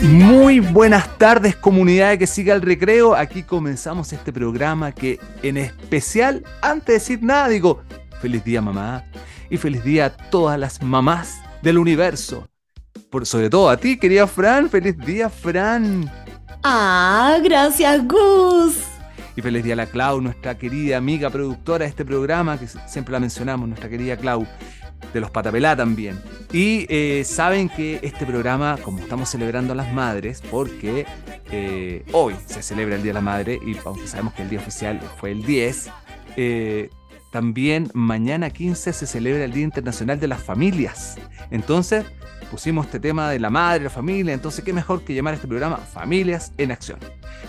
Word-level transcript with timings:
Muy 0.00 0.60
buenas 0.60 1.18
tardes 1.18 1.56
comunidad 1.56 2.10
de 2.10 2.18
que 2.18 2.28
siga 2.28 2.54
el 2.54 2.62
recreo. 2.62 3.16
Aquí 3.16 3.42
comenzamos 3.42 4.12
este 4.12 4.32
programa 4.32 4.92
que 4.92 5.18
en 5.42 5.56
especial, 5.56 6.44
antes 6.62 6.86
de 6.86 6.92
decir 6.94 7.22
nada, 7.22 7.48
digo, 7.48 7.82
feliz 8.20 8.44
día 8.44 8.62
mamá 8.62 9.04
y 9.50 9.56
feliz 9.56 9.82
día 9.82 10.06
a 10.06 10.10
todas 10.10 10.56
las 10.56 10.80
mamás 10.82 11.40
del 11.62 11.78
universo. 11.78 12.46
Por, 13.10 13.26
sobre 13.26 13.50
todo 13.50 13.68
a 13.70 13.76
ti, 13.76 13.98
querida 13.98 14.28
Fran, 14.28 14.70
feliz 14.70 14.96
día 14.98 15.28
Fran. 15.28 16.08
Ah, 16.62 17.38
gracias 17.42 18.06
Gus. 18.06 18.76
Y 19.34 19.42
feliz 19.42 19.64
día 19.64 19.74
a 19.74 19.78
la 19.78 19.86
Clau, 19.86 20.20
nuestra 20.20 20.56
querida 20.56 20.96
amiga 20.96 21.28
productora 21.28 21.84
de 21.84 21.90
este 21.90 22.04
programa, 22.04 22.56
que 22.56 22.68
siempre 22.86 23.12
la 23.12 23.20
mencionamos, 23.20 23.68
nuestra 23.68 23.88
querida 23.88 24.16
Clau 24.16 24.46
de 25.12 25.20
los 25.20 25.30
Patapelá 25.30 25.76
también. 25.76 26.20
Y 26.52 26.86
eh, 26.88 27.24
saben 27.24 27.68
que 27.68 28.00
este 28.02 28.26
programa, 28.26 28.78
como 28.82 28.98
estamos 28.98 29.28
celebrando 29.28 29.72
a 29.72 29.76
las 29.76 29.92
madres, 29.92 30.42
porque 30.50 31.06
eh, 31.50 32.04
hoy 32.12 32.34
se 32.46 32.62
celebra 32.62 32.96
el 32.96 33.02
Día 33.02 33.10
de 33.10 33.14
la 33.14 33.20
Madre, 33.20 33.58
y 33.64 33.76
aunque 33.84 34.06
sabemos 34.06 34.34
que 34.34 34.42
el 34.42 34.50
día 34.50 34.60
oficial 34.60 35.00
fue 35.18 35.32
el 35.32 35.42
10, 35.44 35.90
eh, 36.36 36.90
también 37.30 37.90
mañana 37.92 38.50
15 38.50 38.92
se 38.92 39.06
celebra 39.06 39.44
el 39.44 39.52
Día 39.52 39.64
Internacional 39.64 40.18
de 40.18 40.28
las 40.28 40.42
Familias. 40.42 41.16
Entonces, 41.50 42.06
pusimos 42.50 42.86
este 42.86 43.00
tema 43.00 43.30
de 43.30 43.38
la 43.38 43.50
madre, 43.50 43.84
la 43.84 43.90
familia, 43.90 44.34
entonces 44.34 44.64
qué 44.64 44.72
mejor 44.72 45.04
que 45.04 45.14
llamar 45.14 45.34
a 45.34 45.36
este 45.36 45.48
programa 45.48 45.76
Familias 45.76 46.52
en 46.58 46.72
Acción. 46.72 46.98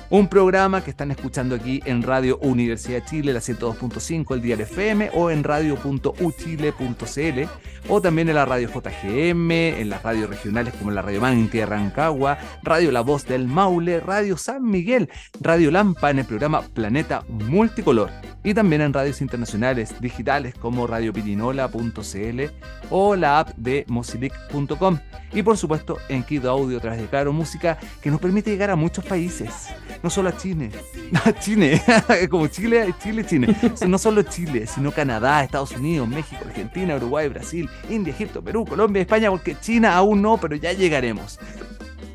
Un 0.10 0.28
programa 0.28 0.84
que 0.84 0.92
están 0.92 1.12
escuchando 1.12 1.56
aquí 1.56 1.82
en 1.86 2.04
Radio 2.04 2.38
Universidad 2.40 3.02
de 3.02 3.06
Chile, 3.06 3.34
la 3.34 3.40
102.5, 3.40 4.34
el 4.34 4.42
Dial 4.42 4.62
FM, 4.62 5.12
o 5.14 5.30
en 5.30 5.44
radio.uchile.cl, 5.44 7.90
o 7.90 8.02
también 8.02 8.30
en 8.30 8.36
la 8.36 8.46
radio 8.46 8.70
JGM, 8.70 9.52
en 9.52 9.90
las 9.90 10.02
radios 10.02 10.30
regionales 10.30 10.74
como 10.74 10.92
la 10.92 11.02
Radio 11.02 11.22
Manque 11.22 11.66
Rancagua, 11.66 12.38
Radio 12.64 12.92
La 12.92 13.02
Voz 13.02 13.26
del 13.26 13.48
Maule, 13.48 14.00
Radio 14.00 14.38
San 14.38 14.64
Miguel, 14.64 15.10
Radio 15.40 15.72
Lampa 15.72 16.10
en 16.10 16.20
el 16.20 16.26
programa 16.26 16.62
Planeta 16.62 17.24
Multicolor, 17.30 18.10
y 18.44 18.54
también 18.54 18.82
en 18.82 18.94
radios 18.94 19.22
internacionales 19.22 19.94
digitales 20.00 20.56
como 20.56 20.88
radiopirinola.cl 20.88 22.42
o 22.90 23.16
la 23.16 23.40
app 23.40 23.50
de 23.58 23.86
mosilic.com 23.88 24.89
y 25.32 25.44
por 25.44 25.58
supuesto 25.58 25.98
en 26.10 26.24
Kid 26.24 26.46
Audio 26.46 26.78
a 26.78 26.82
través 26.82 27.02
de 27.02 27.08
Claro 27.08 27.32
Música 27.34 27.78
que 28.02 28.10
nos 28.10 28.20
permite 28.20 28.50
llegar 28.50 28.70
a 28.72 28.76
muchos 28.76 29.06
países, 29.06 29.68
no 30.02 30.10
solo 30.10 30.30
a 30.30 30.38
Chile, 30.38 30.72
a 31.26 31.34
Chile, 31.34 31.82
como 32.30 32.48
Chile, 32.48 32.94
Chile, 33.02 33.26
Chile, 33.26 33.56
no 33.88 33.98
solo 33.98 34.24
Chile, 34.24 34.66
sino 34.68 34.92
Canadá, 34.92 35.44
Estados 35.44 35.72
Unidos, 35.72 36.08
México, 36.08 36.42
Argentina, 36.46 36.96
Uruguay, 36.96 37.28
Brasil, 37.28 37.70
India, 37.90 38.14
Egipto, 38.14 38.42
Perú, 38.42 38.66
Colombia, 38.66 39.02
España, 39.02 39.30
porque 39.30 39.56
China 39.60 39.96
aún 39.96 40.22
no, 40.22 40.38
pero 40.38 40.56
ya 40.56 40.74
llegaremos. 40.74 41.40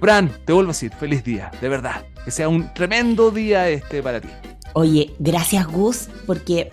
Fran, 0.01 0.31
te 0.45 0.53
vuelvo 0.53 0.71
a 0.71 0.73
decir, 0.75 0.93
feliz 0.93 1.25
día, 1.25 1.51
de 1.61 1.69
verdad, 1.69 2.05
que 2.25 2.31
sea 2.31 2.49
un 2.49 2.73
tremendo 2.75 3.31
día 3.31 3.69
este 3.69 4.03
para 4.03 4.21
ti. 4.21 4.29
Oye, 4.75 5.15
gracias 5.19 5.67
Gus, 5.67 6.09
porque 6.27 6.73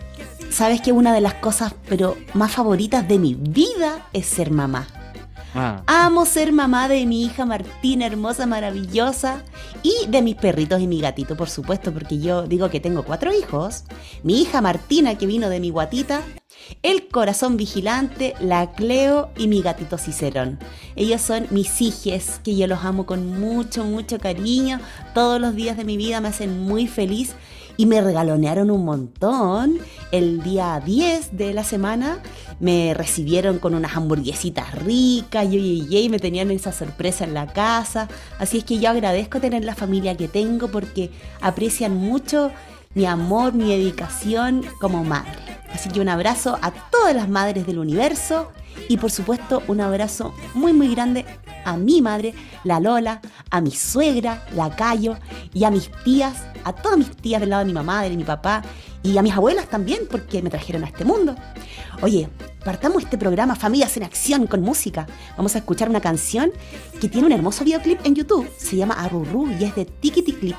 sabes 0.49 0.81
que 0.81 0.91
una 0.91 1.13
de 1.13 1.22
las 1.22 1.35
cosas 1.35 1.75
pero 1.88 2.17
más 2.33 2.52
favoritas 2.52 3.07
de 3.07 3.19
mi 3.19 3.35
vida 3.35 4.07
es 4.11 4.25
ser 4.25 4.52
mamá. 4.52 4.88
Ah. 5.53 5.84
Amo 5.88 6.25
ser 6.25 6.53
mamá 6.53 6.88
de 6.88 7.06
mi 7.06 7.23
hija 7.23 7.45
Martina, 7.45 8.06
hermosa, 8.06 8.45
maravillosa, 8.45 9.44
y 9.84 10.07
de 10.07 10.22
mis 10.22 10.35
perritos 10.35 10.79
y 10.81 10.88
mi 10.88 11.01
gatito, 11.01 11.35
por 11.35 11.50
supuesto, 11.50 11.94
porque 11.94 12.19
yo 12.19 12.44
digo 12.44 12.69
que 12.69 12.79
tengo 12.79 13.03
cuatro 13.03 13.34
hijos. 13.34 13.84
Mi 14.23 14.41
hija 14.41 14.61
Martina, 14.61 15.17
que 15.17 15.25
vino 15.25 15.50
de 15.50 15.59
mi 15.59 15.69
guatita, 15.69 16.22
el 16.84 17.07
corazón 17.07 17.57
vigilante, 17.57 18.34
la 18.40 18.72
Cleo 18.72 19.29
y 19.38 19.47
mi 19.47 19.61
gatito 19.61 19.97
Cicerón. 19.97 20.59
Ellos 20.95 21.22
son 21.22 21.47
mis 21.50 21.81
hijes, 21.81 22.40
que 22.44 22.56
yo 22.56 22.67
los 22.67 22.84
amo 22.85 23.06
con 23.06 23.40
mucho, 23.40 23.84
mucho 23.84 24.19
cariño. 24.19 24.79
Todos 25.13 25.41
los 25.41 25.56
días 25.56 25.78
de 25.78 25.84
mi 25.84 25.97
vida 25.97 26.22
me 26.22 26.29
hacen 26.29 26.61
muy 26.61 26.88
feliz 26.88 27.35
y 27.78 27.86
me 27.86 28.02
regalonearon 28.02 28.72
un 28.72 28.86
montón. 28.86 29.80
El 30.12 30.42
día 30.44 30.82
10 30.84 31.38
de 31.38 31.54
la 31.54 31.64
semana 31.64 32.20
me 32.59 32.94
recibieron 32.94 33.59
con 33.59 33.76
unas 33.76 33.96
hamburguesitas 33.96 34.76
ricas, 34.76 35.50
yo 35.50 35.58
y 35.58 36.09
me 36.09 36.20
tenían 36.20 36.52
esa 36.52 36.72
sorpresa 36.72 37.24
en 37.24 37.34
la 37.34 37.48
casa. 37.48 38.08
Así 38.40 38.59
es 38.59 38.64
que 38.64 38.80
yo 38.80 38.90
agradezco 38.90 39.40
tener 39.40 39.64
la 39.64 39.76
familia 39.76 40.18
que 40.18 40.28
tengo 40.28 40.68
porque 40.68 41.12
aprecian 41.42 41.96
mucho 41.96 42.52
mi 42.94 43.06
amor, 43.06 43.54
mi 43.54 43.70
dedicación 43.70 44.64
como 44.80 45.03
madre. 45.03 45.32
Así 45.74 45.90
que 45.90 46.02
un 46.02 46.09
abrazo 46.09 46.59
a 46.62 46.72
todas 46.72 47.16
las 47.16 47.30
madres 47.30 47.66
del 47.66 47.80
universo 47.80 48.52
y 48.90 48.98
por 48.98 49.12
supuesto 49.12 49.64
un 49.68 49.82
abrazo 49.82 50.34
muy 50.54 50.74
muy 50.74 50.94
grande 50.94 51.26
a 51.64 51.78
mi 51.78 52.02
madre, 52.02 52.34
la 52.64 52.80
Lola, 52.80 53.22
a 53.50 53.62
mi 53.62 53.72
suegra, 53.72 54.46
la 54.56 54.76
Cayo 54.76 55.18
y 55.54 55.64
a 55.64 55.72
mis 55.72 55.90
tías, 56.04 56.44
a 56.64 56.74
todas 56.74 56.98
mis 56.98 57.12
tías 57.16 57.42
del 57.42 57.52
lado 57.52 57.62
de 57.62 57.68
mi 57.68 57.74
mamá, 57.74 58.04
de 58.04 58.16
mi 58.16 58.24
papá 58.24 58.64
y 59.04 59.18
a 59.18 59.22
mis 59.22 59.34
abuelas 59.34 59.68
también 59.68 60.02
porque 60.09 60.42
me 60.42 60.50
trajeron 60.50 60.84
a 60.84 60.88
este 60.88 61.06
mundo. 61.06 61.36
Oye, 62.02 62.30
partamos 62.64 63.04
este 63.04 63.18
programa 63.18 63.56
Familias 63.56 63.96
en 63.98 64.04
Acción 64.04 64.48
con 64.48 64.62
música. 64.62 65.08
Vamos 65.38 65.56
a 65.56 65.59
escuchar 65.59 65.90
una 65.90 66.02
canción 66.02 66.52
que 67.00 67.09
tiene 67.09 67.28
un 67.28 67.34
hermoso 67.34 67.64
videoclip 67.64 68.06
en 68.06 68.16
YouTube. 68.16 68.50
Se 68.58 68.76
llama 68.76 68.96
Arurú 68.96 69.50
y 69.59 69.64
es 69.64 69.76
de 69.76 69.86
Tikiti 69.86 70.34
Clip. 70.34 70.56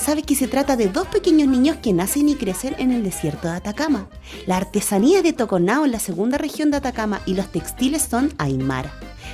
Sabe 0.00 0.22
que 0.22 0.34
se 0.34 0.48
trata 0.48 0.76
de 0.76 0.88
dos 0.88 1.06
pequeños 1.08 1.46
niños 1.46 1.76
que 1.76 1.92
nacen 1.92 2.30
y 2.30 2.34
crecen 2.34 2.74
en 2.78 2.90
el 2.90 3.04
desierto 3.04 3.48
de 3.48 3.56
Atacama. 3.56 4.08
La 4.46 4.56
artesanía 4.56 5.20
de 5.20 5.34
Toconao 5.34 5.84
en 5.84 5.92
la 5.92 5.98
segunda 5.98 6.38
región 6.38 6.70
de 6.70 6.78
Atacama 6.78 7.20
y 7.26 7.34
los 7.34 7.48
textiles 7.48 8.06
son 8.10 8.32
Aymara. 8.38 8.90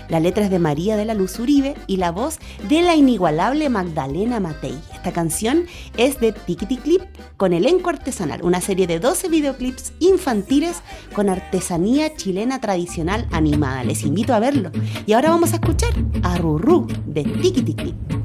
La 0.09 0.19
letra 0.19 0.44
es 0.44 0.50
de 0.50 0.59
María 0.59 0.97
de 0.97 1.05
la 1.05 1.15
Luz 1.15 1.38
Uribe 1.38 1.76
y 1.87 1.99
la 1.99 2.10
voz 2.10 2.41
de 2.69 2.82
la 2.82 2.97
inigualable 2.97 3.69
Magdalena 3.69 4.41
Matei. 4.41 4.76
Esta 4.93 5.12
canción 5.12 5.66
es 5.97 6.19
de 6.19 6.32
Tikiti 6.32 6.78
Clip 6.78 7.03
con 7.37 7.53
elenco 7.53 7.91
artesanal, 7.91 8.43
una 8.43 8.60
serie 8.60 8.88
de 8.88 8.99
12 8.99 9.28
videoclips 9.28 9.93
infantiles 10.00 10.78
con 11.15 11.28
artesanía 11.28 12.16
chilena 12.16 12.60
tradicional 12.60 13.28
animada. 13.31 13.84
Les 13.84 14.03
invito 14.03 14.34
a 14.34 14.41
verlo. 14.41 14.72
Y 15.06 15.12
ahora 15.12 15.31
vamos 15.31 15.53
a 15.53 15.56
escuchar 15.56 15.94
a 16.25 16.37
Rurú 16.38 16.88
de 17.06 17.22
Tikiti 17.22 17.75
Clip. 17.75 18.16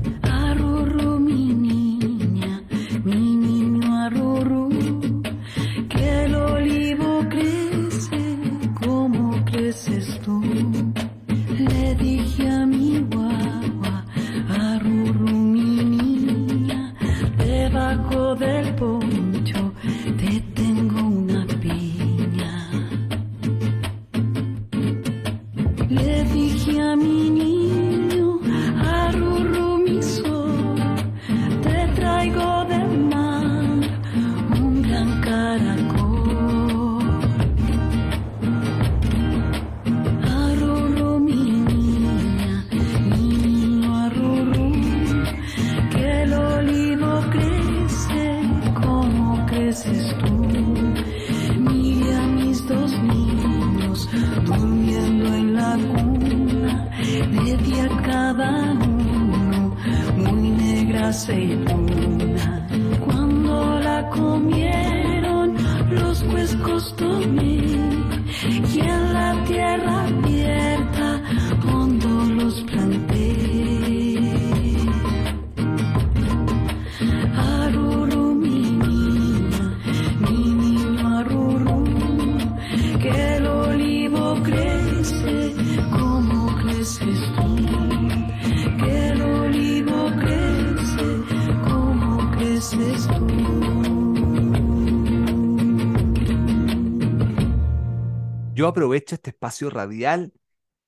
Yo 98.53 98.67
aprovecho 98.67 99.15
este 99.15 99.29
espacio 99.29 99.69
radial, 99.69 100.33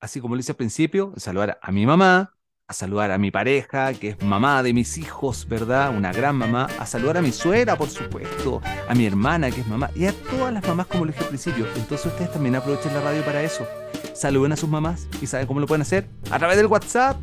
así 0.02 0.20
como 0.20 0.36
lo 0.36 0.42
hice 0.42 0.52
al 0.52 0.58
principio, 0.58 1.14
saludar 1.16 1.58
a 1.62 1.72
mi 1.72 1.86
mamá, 1.86 2.36
a 2.68 2.74
saludar 2.74 3.12
a 3.12 3.18
mi 3.18 3.32
pareja, 3.32 3.94
que 3.94 4.10
es 4.10 4.22
mamá 4.22 4.62
de 4.64 4.74
mis 4.74 4.98
hijos, 4.98 5.48
¿verdad? 5.48 5.96
Una 5.96 6.12
gran 6.12 6.36
mamá, 6.36 6.68
a 6.78 6.86
saludar 6.86 7.16
a 7.18 7.22
mi 7.22 7.32
suegra, 7.32 7.78
por 7.78 7.90
supuesto, 7.90 8.62
a 8.90 8.96
mi 8.96 9.06
hermana, 9.06 9.50
que 9.50 9.62
es 9.62 9.68
mamá, 9.68 9.90
y 9.96 10.06
a 10.06 10.12
todas 10.12 10.54
las 10.54 10.68
mamás, 10.68 10.88
como 10.88 11.06
lo 11.06 11.14
dije 11.14 11.24
al 11.24 11.30
principio. 11.30 11.66
Entonces 11.78 12.08
ustedes 12.08 12.34
también 12.34 12.56
aprovechen 12.56 12.94
la 12.94 13.00
radio 13.02 13.24
para 13.24 13.42
eso. 13.42 13.66
Saluden 14.14 14.52
a 14.52 14.58
sus 14.58 14.68
mamás 14.70 15.08
y 15.22 15.28
¿saben 15.28 15.48
cómo 15.48 15.62
lo 15.62 15.68
pueden 15.68 15.84
hacer? 15.84 16.10
A 16.32 16.40
través 16.40 16.58
del 16.58 16.68
WhatsApp. 16.68 17.16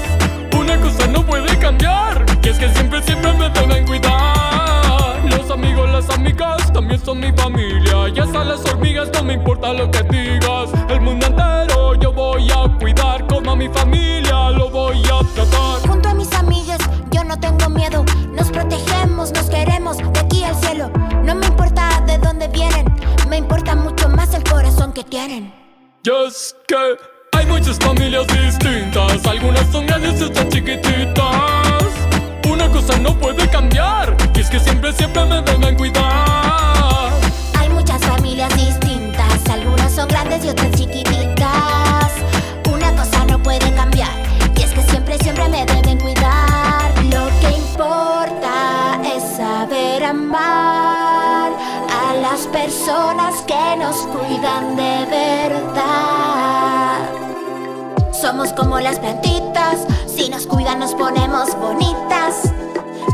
Una 0.58 0.80
cosa 0.80 1.06
no 1.08 1.24
puede 1.26 1.58
cambiar, 1.58 2.24
que 2.40 2.50
es 2.50 2.58
que 2.58 2.68
siempre, 2.70 3.02
siempre 3.02 3.32
me 3.34 3.48
deben 3.50 3.86
cuidar. 3.86 4.39
Las 5.86 6.08
amigas 6.10 6.72
también 6.72 7.04
son 7.04 7.20
mi 7.20 7.32
familia. 7.32 8.08
Y 8.14 8.18
hasta 8.18 8.44
las 8.44 8.64
hormigas 8.64 9.10
no 9.12 9.22
me 9.22 9.34
importa 9.34 9.72
lo 9.72 9.90
que 9.90 10.02
digas. 10.04 10.70
El 10.88 11.00
mundo 11.00 11.26
entero 11.26 11.94
yo 11.96 12.12
voy 12.12 12.50
a 12.50 12.76
cuidar, 12.78 13.26
como 13.26 13.52
a 13.52 13.56
mi 13.56 13.68
familia 13.68 14.50
lo 14.50 14.70
voy 14.70 15.02
a 15.04 15.20
tratar. 15.34 15.88
Junto 15.88 16.08
a 16.08 16.14
mis 16.14 16.32
amigas, 16.32 16.78
yo 17.10 17.22
no 17.24 17.38
tengo 17.38 17.68
miedo. 17.68 18.04
Nos 18.32 18.50
protegemos, 18.50 19.32
nos 19.32 19.50
queremos 19.50 19.98
de 19.98 20.20
aquí 20.20 20.42
al 20.44 20.54
cielo. 20.54 20.90
No 21.22 21.34
me 21.34 21.46
importa 21.46 22.02
de 22.06 22.16
dónde 22.18 22.48
vienen, 22.48 22.86
me 23.28 23.36
importa 23.36 23.74
mucho 23.74 24.08
más 24.08 24.32
el 24.34 24.42
corazón 24.44 24.92
que 24.92 25.04
tienen. 25.04 25.52
Y 26.02 26.10
es 26.26 26.56
que 26.66 26.96
hay 27.32 27.46
muchas 27.46 27.78
familias 27.78 28.26
distintas, 28.26 29.26
algunas 29.26 29.66
son 29.70 29.86
grandes 29.86 30.20
y 30.20 30.24
otras 30.24 30.48
chiquititas. 30.48 31.79
Una 32.60 32.72
cosa 32.72 32.98
no 32.98 33.18
puede 33.18 33.48
cambiar, 33.48 34.14
y 34.34 34.40
es 34.40 34.50
que 34.50 34.60
siempre, 34.60 34.92
siempre 34.92 35.24
me 35.24 35.40
deben 35.40 35.74
cuidar. 35.76 37.10
Hay 37.58 37.70
muchas 37.70 38.02
familias 38.02 38.54
distintas, 38.54 39.48
algunas 39.48 39.90
son 39.90 40.06
grandes 40.08 40.44
y 40.44 40.50
otras 40.50 40.70
chiquititas. 40.72 42.12
Una 42.70 42.94
cosa 42.94 43.24
no 43.24 43.42
puede 43.42 43.72
cambiar, 43.72 44.10
y 44.54 44.62
es 44.62 44.72
que 44.72 44.82
siempre, 44.82 45.16
siempre 45.20 45.48
me 45.48 45.64
deben 45.64 45.98
cuidar. 46.00 46.92
Lo 47.04 47.28
que 47.40 47.56
importa 47.56 49.00
es 49.16 49.38
saber 49.38 50.04
amar 50.04 51.52
a 51.88 52.14
las 52.20 52.40
personas 52.48 53.40
que 53.46 53.76
nos 53.78 53.96
cuidan 54.08 54.76
de 54.76 55.06
verdad. 55.06 56.98
Somos 58.12 58.52
como 58.52 58.78
las 58.80 58.98
plantitas, 58.98 59.86
si 60.06 60.28
nos 60.28 60.46
cuidan 60.46 60.78
nos 60.80 60.94
ponemos 60.94 61.58
bonitas. 61.58 62.49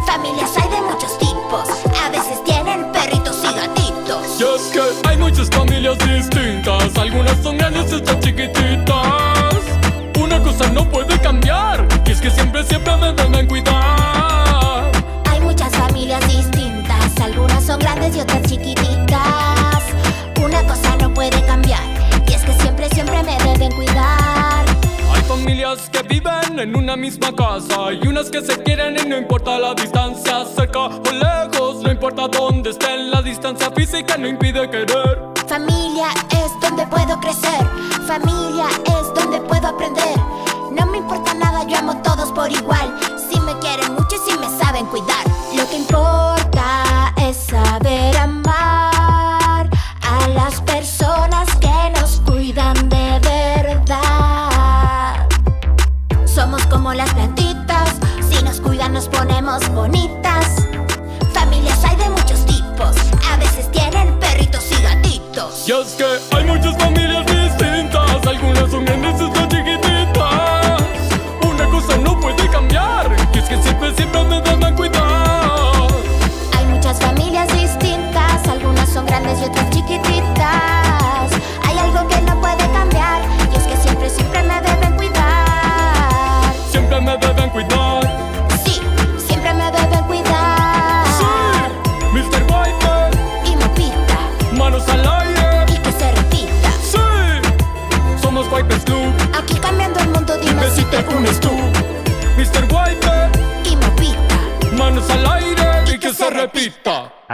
Familias 0.05 0.50
hay 0.57 0.69
de 0.69 0.81
muchos 0.83 1.19
tipos, 1.19 1.69
a 2.05 2.11
veces 2.11 2.43
tienen 2.45 2.91
perritos 2.93 3.37
y 3.43 3.55
gatitos. 3.55 4.41
Y 4.41 4.45
es 4.45 4.62
que 4.73 5.09
hay 5.09 5.17
muchas 5.17 5.49
familias 5.50 5.97
distintas, 5.99 6.97
algunas 6.97 7.37
son 7.43 7.57
grandes 7.59 7.91
y 7.93 7.95
otras 7.95 8.21
chiquititas. 8.21 9.55
Una 10.21 10.43
cosa 10.43 10.69
no 10.71 10.88
puede 10.91 11.19
cambiar, 11.21 11.87
y 12.07 12.11
es 12.11 12.21
que 12.21 12.31
siempre, 12.31 12.62
siempre 12.65 12.97
me 12.97 13.12
deben 13.12 13.47
cuidar. 13.47 14.91
Hay 15.31 15.41
muchas 15.41 15.75
familias 15.75 16.21
distintas, 16.29 17.19
algunas 17.21 17.65
son 17.65 17.79
grandes 17.79 18.17
y 18.17 18.21
otras 18.21 18.43
chiquititas. 18.43 19.83
Una 20.43 20.62
cosa 20.67 20.97
no 21.00 21.12
puede 21.12 21.41
cambiar, 21.47 21.83
y 22.29 22.33
es 22.33 22.43
que 22.43 22.53
siempre, 22.61 22.88
siempre 22.91 23.23
me 23.23 23.37
deben 23.38 23.73
cuidar. 23.73 24.65
Hay 25.15 25.23
familias 25.23 25.88
que 25.91 26.03
viven 26.03 26.59
en 26.59 26.76
una 26.76 26.97
misma 26.97 27.35
casa 27.35 27.93
y 27.93 28.07
unas 28.07 28.31
que 28.31 28.43
se 28.43 28.62
quieren 28.62 28.86
importa 29.47 29.69
la 29.69 29.75
distancia, 29.75 30.45
cerca 30.45 30.87
o 30.87 30.91
lejos, 31.12 31.81
no 31.81 31.93
importa 31.93 32.26
dónde 32.26 32.71
estén, 32.71 33.12
la 33.12 33.23
distancia 33.23 33.71
física 33.71 34.17
no 34.17 34.26
impide 34.26 34.69
querer. 34.69 35.23
Familia 35.47 36.09
es 36.31 36.50
donde 36.61 36.85
puedo 36.88 37.21
crecer, 37.21 37.65
familia 38.09 38.67
es 38.87 39.15
donde 39.15 39.41
puedo 39.43 39.69
aprender. 39.69 40.19
No 40.73 40.87
me 40.87 40.99
importa 40.99 41.33
nada, 41.35 41.65
yo 41.65 41.79
amo 41.79 41.93
a 41.93 42.03
todos 42.03 42.33
por 42.33 42.50
igual. 42.50 42.75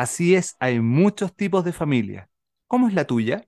Así 0.02 0.34
es, 0.34 0.56
hay 0.58 0.80
muchos 0.80 1.32
tipos 1.36 1.64
de 1.64 1.72
familia. 1.72 2.28
¿Cómo 2.66 2.88
es 2.88 2.94
la 2.94 3.04
tuya? 3.04 3.46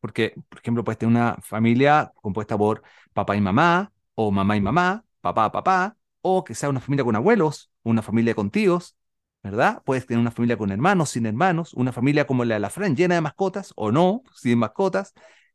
Porque, 0.00 0.34
por 0.50 0.58
ejemplo, 0.58 0.84
puedes 0.84 0.98
tener 0.98 1.16
una 1.16 1.38
familia 1.40 2.12
compuesta 2.16 2.58
por 2.58 2.82
papá 3.14 3.36
y 3.36 3.40
mamá, 3.40 3.90
o 4.14 4.30
mamá 4.30 4.54
y 4.58 4.60
mamá, 4.60 5.06
papá, 5.22 5.50
papá, 5.50 5.96
o 6.20 6.44
que 6.44 6.54
sea 6.54 6.68
una 6.68 6.80
familia 6.80 7.06
con 7.06 7.16
abuelos, 7.16 7.70
una 7.84 8.02
familia 8.02 8.34
con 8.34 8.50
tíos, 8.50 8.96
¿verdad? 9.42 9.82
Puedes 9.86 10.04
tener 10.04 10.20
una 10.20 10.30
familia 10.30 10.58
con 10.58 10.72
hermanos, 10.72 11.08
sin 11.08 11.24
hermanos, 11.24 11.72
una 11.72 11.90
familia 11.90 12.26
como 12.26 12.44
la 12.44 12.56
de 12.56 12.60
la 12.60 12.68
Fran, 12.68 12.94
llena 12.94 13.14
de 13.14 13.22
mascotas, 13.22 13.72
o 13.74 13.90
no, 13.90 14.20
sin 14.34 14.58
mascotas. 14.58 15.14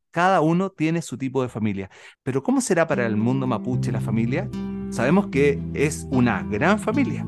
Cada 0.09 0.41
uno 0.41 0.71
tiene 0.71 1.03
su 1.03 1.15
tipo 1.15 1.43
de 1.43 1.49
familia. 1.49 1.91
Pero 2.23 2.41
¿cómo 2.41 2.59
será 2.59 2.87
para 2.87 3.05
el 3.05 3.17
mundo 3.17 3.45
mapuche 3.45 3.91
la 3.91 4.01
familia? 4.01 4.49
Sabemos 4.89 5.27
que 5.27 5.61
es 5.75 6.07
una 6.09 6.41
gran 6.41 6.79
familia. 6.79 7.23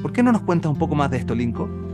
¿Por 0.00 0.12
qué 0.12 0.22
no 0.22 0.30
nos 0.30 0.42
cuentas 0.42 0.70
un 0.70 0.78
poco 0.78 0.94
más 0.94 1.10
de 1.10 1.16
esto, 1.16 1.34
Linko? 1.34 1.93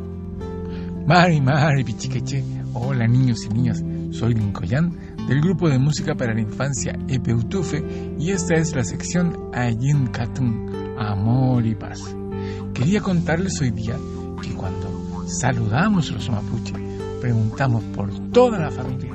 Mari, 1.11 1.41
Mari, 1.41 1.83
Pichiqueche. 1.83 2.45
Hola 2.73 3.09
niños 3.09 3.45
y 3.45 3.49
niñas, 3.49 3.83
soy 4.13 4.33
Linkoyan 4.33 4.97
del 5.27 5.41
grupo 5.41 5.69
de 5.69 5.77
música 5.77 6.15
para 6.15 6.33
la 6.33 6.41
infancia 6.41 6.97
Epeutufe 7.09 7.83
y 8.17 8.31
esta 8.31 8.55
es 8.55 8.77
la 8.77 8.85
sección 8.85 9.51
Ayin 9.53 10.07
Katun, 10.07 10.71
Amor 11.01 11.67
y 11.67 11.75
Paz. 11.75 12.15
Quería 12.73 13.01
contarles 13.01 13.61
hoy 13.61 13.73
día 13.73 13.97
que 14.41 14.55
cuando 14.55 15.27
saludamos 15.27 16.13
a 16.13 16.15
los 16.15 16.31
mapuche, 16.31 16.75
preguntamos 17.21 17.83
por 17.87 18.31
toda 18.31 18.61
la 18.61 18.71
familia. 18.71 19.13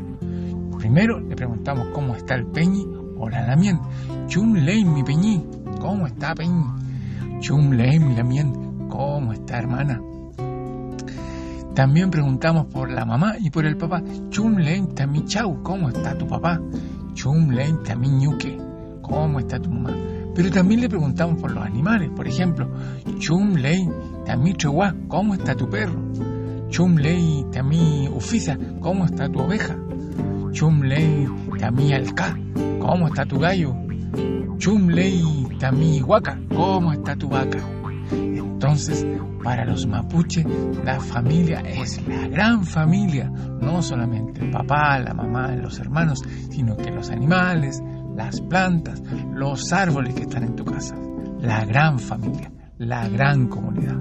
Primero 0.78 1.22
le 1.22 1.34
preguntamos 1.34 1.88
cómo 1.94 2.14
está 2.14 2.36
el 2.36 2.46
peñi 2.48 2.86
o 3.18 3.30
la 3.30 3.48
lamien. 3.48 3.80
Chum 4.28 4.52
mi 4.52 5.04
peñi, 5.06 5.42
¿cómo 5.80 6.08
está 6.08 6.36
peñi? 6.36 6.66
Chum 7.40 7.72
lei 7.72 8.00
mi 8.00 8.18
lamien, 8.18 8.90
¿cómo 8.90 9.32
está 9.32 9.60
hermana? 9.60 10.02
También 11.76 12.10
preguntamos 12.10 12.68
por 12.68 12.90
la 12.90 13.04
mamá 13.04 13.36
y 13.38 13.50
por 13.50 13.66
el 13.66 13.76
papá. 13.76 14.02
Chum 14.30 14.56
lei 14.56 14.82
tami 14.96 15.26
chau, 15.26 15.62
¿cómo 15.62 15.90
está 15.90 16.18
tu 16.18 16.26
papá? 16.26 16.62
Chum 17.14 17.50
lei 17.50 17.74
tami 17.84 18.08
ñuque, 18.08 18.58
¿cómo 19.02 19.40
está 19.40 19.60
tu 19.60 19.70
mamá? 19.70 19.94
Pero 20.34 20.50
también 20.52 20.80
le 20.80 20.88
preguntamos 20.88 21.42
por 21.42 21.52
los 21.52 21.66
animales. 21.66 22.10
Por 22.16 22.30
ejemplo, 22.30 22.70
Chum 23.20 23.56
lei 23.56 23.90
tami 24.26 24.54
chihuahua, 24.54 24.96
¿cómo 25.10 25.34
está 25.34 25.54
tu 25.54 25.70
perro? 25.70 26.00
Chum 26.70 26.96
lei 26.96 27.46
tami 27.52 28.08
ufisa, 28.08 28.58
¿cómo 28.80 29.04
está 29.04 29.28
tu 29.28 29.42
oveja? 29.42 29.76
Chum 30.54 30.82
lei 30.82 31.28
tami 31.60 31.92
alca, 31.92 32.40
¿cómo 32.80 33.08
está 33.08 33.26
tu 33.26 33.38
gallo? 33.38 33.76
Chum 34.60 34.88
lei 34.88 35.22
tami 35.60 36.02
huaca, 36.02 36.40
¿cómo 36.56 36.94
está 36.94 37.18
tu 37.18 37.28
vaca? 37.28 37.60
Entonces, 38.66 39.06
para 39.44 39.64
los 39.64 39.86
mapuches, 39.86 40.44
la 40.84 41.00
familia 41.00 41.60
es 41.60 42.02
la 42.08 42.28
gran 42.28 42.66
familia, 42.66 43.30
no 43.30 43.84
solamente 43.84 44.44
el 44.44 44.50
papá, 44.50 44.98
la 44.98 45.14
mamá, 45.14 45.56
los 45.56 45.78
hermanos, 45.78 46.24
sino 46.50 46.76
que 46.76 46.90
los 46.90 47.12
animales, 47.12 47.80
las 48.16 48.42
plantas, 48.42 49.04
los 49.32 49.72
árboles 49.72 50.16
que 50.16 50.24
están 50.24 50.46
en 50.46 50.56
tu 50.56 50.66
casa. 50.66 50.96
La 51.42 51.64
gran 51.64 52.00
familia, 52.00 52.52
la 52.80 53.08
gran 53.08 53.48
comunidad. 53.50 53.98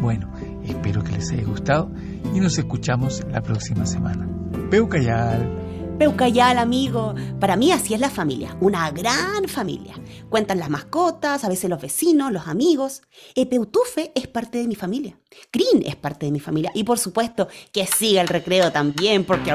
Bueno, 0.00 0.32
espero 0.64 1.04
que 1.04 1.12
les 1.12 1.30
haya 1.32 1.44
gustado 1.44 1.92
y 2.32 2.40
nos 2.40 2.56
escuchamos 2.58 3.22
la 3.30 3.42
próxima 3.42 3.84
semana. 3.84 4.26
Peucayal. 4.70 5.69
Peucayal, 6.00 6.56
amigo. 6.56 7.14
Para 7.38 7.56
mí 7.56 7.72
así 7.72 7.92
es 7.92 8.00
la 8.00 8.08
familia, 8.08 8.56
una 8.62 8.90
gran 8.90 9.46
familia. 9.46 9.92
Cuentan 10.30 10.58
las 10.58 10.70
mascotas, 10.70 11.44
a 11.44 11.48
veces 11.50 11.68
los 11.68 11.78
vecinos, 11.78 12.32
los 12.32 12.48
amigos. 12.48 13.02
Epeutufe 13.34 14.10
es 14.14 14.26
parte 14.26 14.56
de 14.56 14.66
mi 14.66 14.74
familia. 14.74 15.18
Green 15.52 15.82
es 15.84 15.96
parte 15.96 16.24
de 16.24 16.32
mi 16.32 16.40
familia. 16.40 16.70
Y 16.74 16.84
por 16.84 16.98
supuesto 16.98 17.48
que 17.70 17.86
siga 17.86 18.22
el 18.22 18.28
recreo 18.28 18.72
también, 18.72 19.24
porque... 19.24 19.54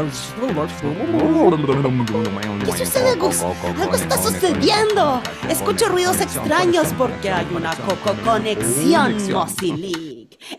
¿Qué 2.63 2.77
sucede, 2.77 3.15
Gus? 3.15 3.41
Algo 3.41 3.95
está 3.95 4.21
sucediendo. 4.21 5.23
Escucho 5.49 5.89
ruidos 5.89 6.21
extraños 6.21 6.93
porque 6.95 7.31
hay 7.31 7.47
una 7.55 7.75
coco 7.75 8.13
conexión. 8.23 9.15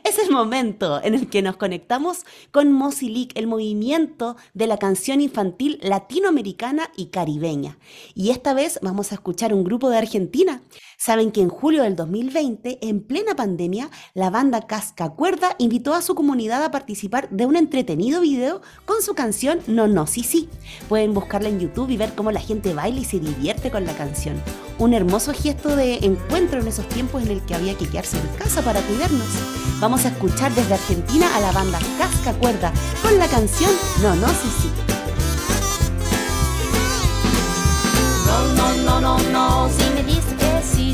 Es 0.05 0.19
el 0.19 0.31
momento 0.31 1.03
en 1.03 1.15
el 1.15 1.29
que 1.29 1.43
nos 1.43 1.57
conectamos 1.57 2.25
con 2.51 2.73
Mozilic, 2.73 3.37
el 3.37 3.47
movimiento 3.47 4.37
de 4.55 4.67
la 4.67 4.79
canción 4.79 5.21
infantil 5.21 5.79
latinoamericana 5.83 6.91
y 6.97 7.07
caribeña. 7.07 7.79
Y 8.15 8.31
esta 8.31 8.55
vez 8.55 8.79
vamos 8.83 9.13
a 9.13 9.17
escuchar 9.17 9.55
un 9.55 9.65
grupo 9.65 9.91
de 9.91 9.99
Argentina. 9.99 10.63
Saben 10.99 11.31
que 11.31 11.43
en 11.43 11.51
julio 11.51 11.83
del 11.83 11.95
2020, 11.95 12.79
en 12.81 13.01
plena 13.03 13.37
pandemia, 13.37 13.91
la 14.15 14.31
banda 14.31 14.63
Casca 14.63 15.11
Cuerda 15.11 15.55
invitó 15.59 15.93
a 15.93 16.01
su 16.01 16.15
comunidad 16.15 16.65
a 16.65 16.71
participar 16.71 17.29
de 17.29 17.45
un 17.45 17.55
entretenido 17.55 18.23
video 18.23 18.63
con 18.87 19.03
su 19.03 19.15
canción 19.15 19.61
No 19.67 19.89
No 19.89 20.07
Sí 20.07 20.23
Sí. 20.23 20.49
Pueden 20.89 21.13
buscarla 21.13 21.51
en 21.51 21.61
YouTube 21.61 21.91
y 21.91 21.99
ver 21.99 22.15
cómo 22.15 22.33
la 22.33 22.41
gente 22.41 22.73
baila 22.73 23.01
y 23.01 23.05
se 23.05 23.21
divierte 23.21 23.71
con 23.71 23.85
la 23.85 23.95
canción. 23.95 24.43
Un 24.79 24.95
hermoso 24.95 25.35
gesto 25.35 25.77
de 25.77 25.99
encuentro 25.99 26.61
en 26.61 26.69
esos 26.69 26.89
tiempos 26.89 27.23
en 27.23 27.31
el 27.31 27.45
que 27.45 27.55
había 27.55 27.77
que 27.77 27.87
quedarse 27.89 28.17
en 28.19 28.27
casa 28.39 28.63
para 28.63 28.81
cuidarnos. 28.81 29.29
Vamos 29.81 30.07
a 30.07 30.09
escuchar 30.09 30.51
desde 30.55 30.75
Argentina 30.75 31.27
a 31.37 31.41
la 31.41 31.53
banda 31.53 31.79
Casca 31.99 32.33
Cuerda 32.39 32.73
con 33.03 33.19
la 33.19 33.29
canción 33.29 33.71
No 34.03 34.15
No 34.17 34.29
Sí 34.29 34.49
Sí. 34.63 34.71
No, 38.27 38.55
no, 38.55 39.01
no, 39.01 39.01
no, 39.01 39.19
no. 39.31 39.69
Si 39.69 39.91
me 39.91 40.03
dices 40.03 40.26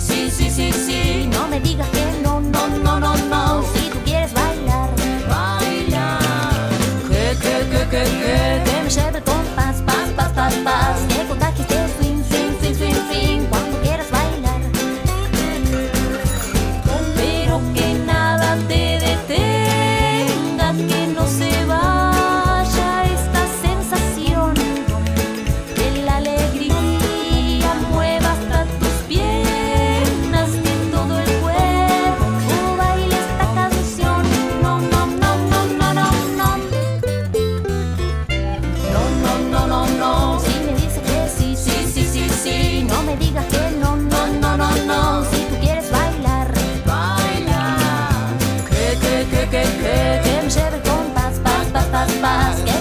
sí, 0.03 0.31
sí, 0.31 0.51
sí, 0.51 0.73
sí. 0.73 1.29
No 1.33 1.47
me 1.49 1.61
digas 1.61 1.92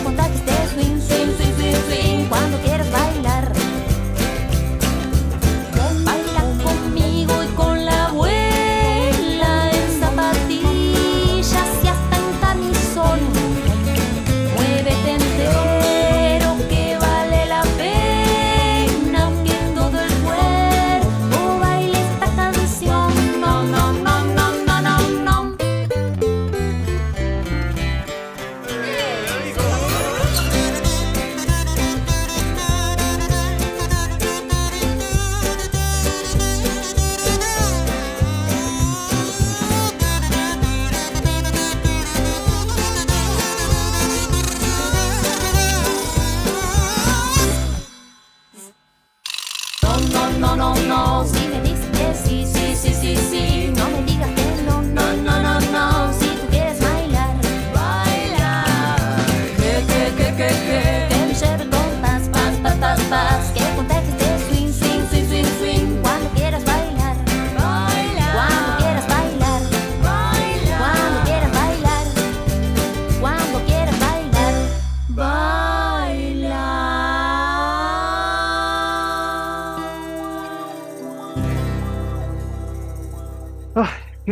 contar 0.03 0.29
que 0.29 0.37
este 0.37 0.67
swing, 0.73 1.01
swing, 1.01 1.35
swing, 1.37 1.55
swing, 1.55 1.75
swing. 1.87 2.25
Quando 2.29 2.70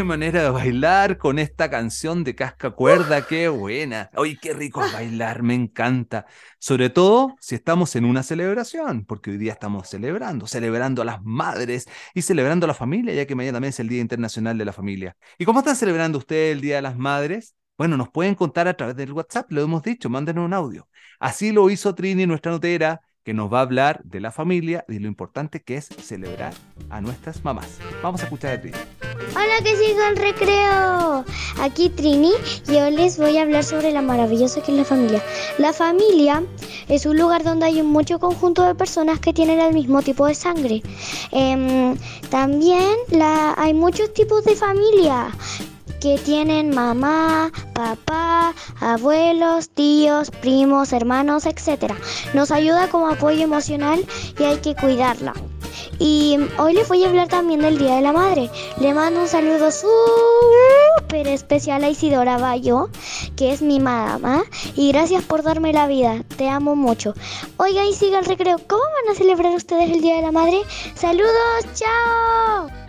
manera 0.09 0.41
de 0.41 0.49
bailar 0.49 1.19
con 1.19 1.37
esta 1.37 1.69
canción 1.69 2.23
de 2.23 2.33
casca 2.33 2.71
cuerda, 2.71 3.27
qué 3.27 3.47
buena. 3.47 4.09
Oye, 4.15 4.39
qué 4.41 4.55
rico 4.55 4.83
es 4.83 4.91
bailar, 4.91 5.43
me 5.43 5.53
encanta. 5.53 6.25
Sobre 6.57 6.89
todo 6.89 7.35
si 7.39 7.53
estamos 7.53 7.95
en 7.95 8.05
una 8.05 8.23
celebración, 8.23 9.05
porque 9.05 9.29
hoy 9.29 9.37
día 9.37 9.53
estamos 9.53 9.87
celebrando, 9.87 10.47
celebrando 10.47 11.03
a 11.03 11.05
las 11.05 11.21
madres 11.23 11.87
y 12.15 12.23
celebrando 12.23 12.65
a 12.65 12.67
la 12.69 12.73
familia, 12.73 13.13
ya 13.13 13.27
que 13.27 13.35
mañana 13.35 13.57
también 13.57 13.69
es 13.69 13.79
el 13.79 13.87
Día 13.87 14.01
Internacional 14.01 14.57
de 14.57 14.65
la 14.65 14.73
Familia. 14.73 15.15
¿Y 15.37 15.45
cómo 15.45 15.59
están 15.59 15.75
celebrando 15.75 16.17
ustedes 16.17 16.55
el 16.55 16.61
Día 16.61 16.77
de 16.77 16.81
las 16.81 16.97
Madres? 16.97 17.55
Bueno, 17.77 17.95
nos 17.95 18.09
pueden 18.09 18.33
contar 18.33 18.67
a 18.67 18.73
través 18.73 18.95
del 18.95 19.13
WhatsApp, 19.13 19.51
lo 19.51 19.61
hemos 19.61 19.83
dicho, 19.83 20.09
mándenos 20.09 20.43
un 20.43 20.55
audio. 20.55 20.89
Así 21.19 21.51
lo 21.51 21.69
hizo 21.69 21.93
Trini, 21.93 22.25
nuestra 22.25 22.51
notera, 22.51 22.99
que 23.23 23.33
nos 23.33 23.51
va 23.51 23.59
a 23.59 23.61
hablar 23.61 24.01
de 24.03 24.19
la 24.19 24.31
familia 24.31 24.85
y 24.87 24.99
lo 24.99 25.07
importante 25.07 25.61
que 25.61 25.75
es 25.75 25.87
celebrar 25.87 26.53
a 26.89 27.01
nuestras 27.01 27.43
mamás. 27.43 27.79
Vamos 28.01 28.21
a 28.21 28.25
escuchar 28.25 28.53
a 28.53 28.61
Trini. 28.61 28.77
Hola, 29.35 29.63
que 29.63 29.75
siga 29.75 30.09
el 30.09 30.15
recreo. 30.15 31.25
Aquí 31.61 31.89
Trini 31.89 32.31
y 32.67 32.75
hoy 32.77 32.91
les 32.91 33.17
voy 33.17 33.37
a 33.37 33.43
hablar 33.43 33.63
sobre 33.63 33.91
la 33.91 34.01
maravillosa 34.01 34.61
que 34.61 34.71
es 34.71 34.77
la 34.77 34.85
familia. 34.85 35.21
La 35.57 35.73
familia 35.73 36.43
es 36.87 37.05
un 37.05 37.17
lugar 37.17 37.43
donde 37.43 37.65
hay 37.65 37.81
un 37.81 37.87
mucho 37.87 38.19
conjunto 38.19 38.63
de 38.63 38.75
personas 38.75 39.19
que 39.19 39.33
tienen 39.33 39.59
el 39.59 39.73
mismo 39.73 40.01
tipo 40.01 40.25
de 40.25 40.35
sangre. 40.35 40.81
Em, 41.31 41.97
también 42.29 42.95
hay 43.57 43.73
muchos 43.73 44.13
tipos 44.13 44.43
de 44.45 44.55
familia 44.55 45.29
que 45.99 46.17
tienen 46.17 46.73
mamá, 46.73 47.51
papá, 47.73 48.53
abuelos, 48.79 49.69
tíos, 49.69 50.31
primos, 50.31 50.93
hermanos, 50.93 51.45
etc. 51.45 51.93
Nos 52.33 52.51
ayuda 52.51 52.89
como 52.89 53.09
apoyo 53.09 53.41
emocional 53.41 54.05
y 54.39 54.43
hay 54.43 54.57
que 54.57 54.75
cuidarla. 54.75 55.33
Y 55.99 56.37
hoy 56.57 56.73
les 56.73 56.87
voy 56.87 57.03
a 57.03 57.09
hablar 57.09 57.27
también 57.27 57.59
del 57.59 57.77
Día 57.77 57.95
de 57.95 58.01
la 58.01 58.13
Madre. 58.13 58.49
Le 58.79 58.93
mando 58.93 59.21
un 59.21 59.27
saludo 59.27 59.69
súper 59.71 61.27
especial 61.27 61.83
a 61.83 61.89
Isidora 61.89 62.37
Bayo, 62.37 62.89
que 63.35 63.51
es 63.51 63.61
mi 63.61 63.79
mamá, 63.79 64.43
y 64.75 64.91
gracias 64.91 65.23
por 65.23 65.43
darme 65.43 65.73
la 65.73 65.87
vida. 65.87 66.23
Te 66.37 66.47
amo 66.47 66.75
mucho. 66.75 67.13
Oiga, 67.57 67.85
y 67.85 67.93
siga 67.93 68.19
el 68.19 68.25
recreo. 68.25 68.57
¿Cómo 68.67 68.81
van 68.81 69.13
a 69.13 69.17
celebrar 69.17 69.53
ustedes 69.53 69.91
el 69.91 70.01
Día 70.01 70.15
de 70.15 70.21
la 70.21 70.31
Madre? 70.31 70.61
Saludos, 70.95 71.65
chao. 71.75 72.88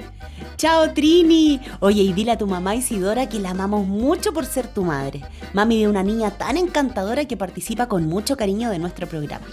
Chao 0.61 0.93
Trini. 0.93 1.59
Oye, 1.81 2.03
y 2.03 2.13
dile 2.13 2.33
a 2.33 2.37
tu 2.37 2.47
mamá 2.47 2.75
Isidora 2.75 3.27
que 3.31 3.41
la 3.41 3.53
amamos 3.53 3.87
mucho 3.87 4.35
por 4.35 4.45
ser 4.45 4.67
tu 4.69 4.85
madre. 4.85 5.23
Mami 5.55 5.81
de 5.81 5.89
una 5.89 6.03
niña 6.03 6.33
tan 6.33 6.59
encantadora 6.59 7.25
que 7.25 7.35
participa 7.39 7.87
con 7.89 8.07
mucho 8.07 8.37
cariño 8.37 8.69
de 8.69 8.79
nuestro 8.79 9.07
programa. 9.07 9.47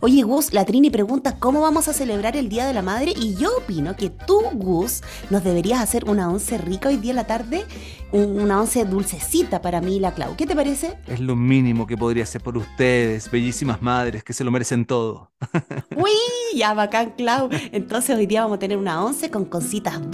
Oye, 0.00 0.22
Gus, 0.24 0.52
la 0.52 0.64
Trini 0.64 0.90
pregunta 0.90 1.36
cómo 1.38 1.60
vamos 1.60 1.86
a 1.86 1.92
celebrar 1.92 2.36
el 2.36 2.48
Día 2.48 2.66
de 2.66 2.74
la 2.74 2.82
Madre 2.82 3.12
y 3.16 3.36
yo 3.36 3.50
opino 3.58 3.94
que 3.94 4.10
tú, 4.10 4.40
Gus, 4.54 5.02
nos 5.30 5.44
deberías 5.44 5.80
hacer 5.80 6.06
una 6.10 6.28
once 6.28 6.58
rica 6.58 6.88
hoy 6.88 6.96
día 6.96 7.10
en 7.10 7.16
la 7.16 7.26
tarde, 7.28 7.64
un- 8.10 8.40
una 8.40 8.60
once 8.60 8.84
dulcecita 8.84 9.62
para 9.62 9.80
mí 9.80 9.96
y 9.96 10.00
la 10.00 10.12
Clau. 10.14 10.34
¿Qué 10.34 10.44
te 10.46 10.56
parece? 10.56 10.98
Es 11.06 11.20
lo 11.20 11.36
mínimo 11.36 11.86
que 11.86 11.96
podría 11.96 12.24
hacer 12.24 12.42
por 12.42 12.56
ustedes, 12.56 13.30
bellísimas 13.30 13.80
madres, 13.80 14.24
que 14.24 14.32
se 14.32 14.42
lo 14.42 14.50
merecen 14.50 14.86
todo. 14.86 15.30
¡Uy! 15.96 16.10
Ya, 16.56 16.74
bacán, 16.74 17.12
Clau. 17.16 17.48
Entonces 17.72 18.16
hoy 18.16 18.26
día 18.26 18.42
vamos 18.42 18.56
a 18.56 18.58
tener 18.60 18.76
una 18.78 19.04
once 19.04 19.30
con 19.30 19.44
cositas 19.44 20.10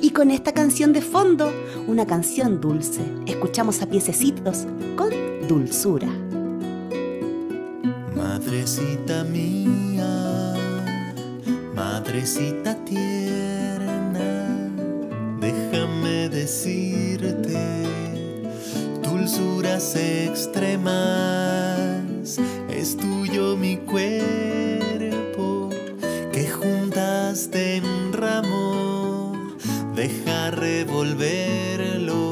y 0.00 0.10
con 0.10 0.30
esta 0.30 0.52
canción 0.52 0.92
de 0.92 1.00
fondo, 1.02 1.52
una 1.86 2.06
canción 2.06 2.60
dulce. 2.60 3.00
Escuchamos 3.26 3.82
a 3.82 3.86
piececitos 3.86 4.66
con 4.96 5.10
dulzura. 5.48 6.08
Madrecita 8.16 9.24
mía, 9.24 10.54
madrecita 11.74 12.76
tierna, 12.84 14.46
déjame 15.40 16.28
decirte 16.28 17.58
dulzuras 19.02 19.96
extremas, 19.96 20.92
es 22.70 22.96
tuyo 22.96 23.56
mi 23.56 23.76
cuerpo 23.76 25.01
deja 30.02 30.50
revolverlo 30.50 32.31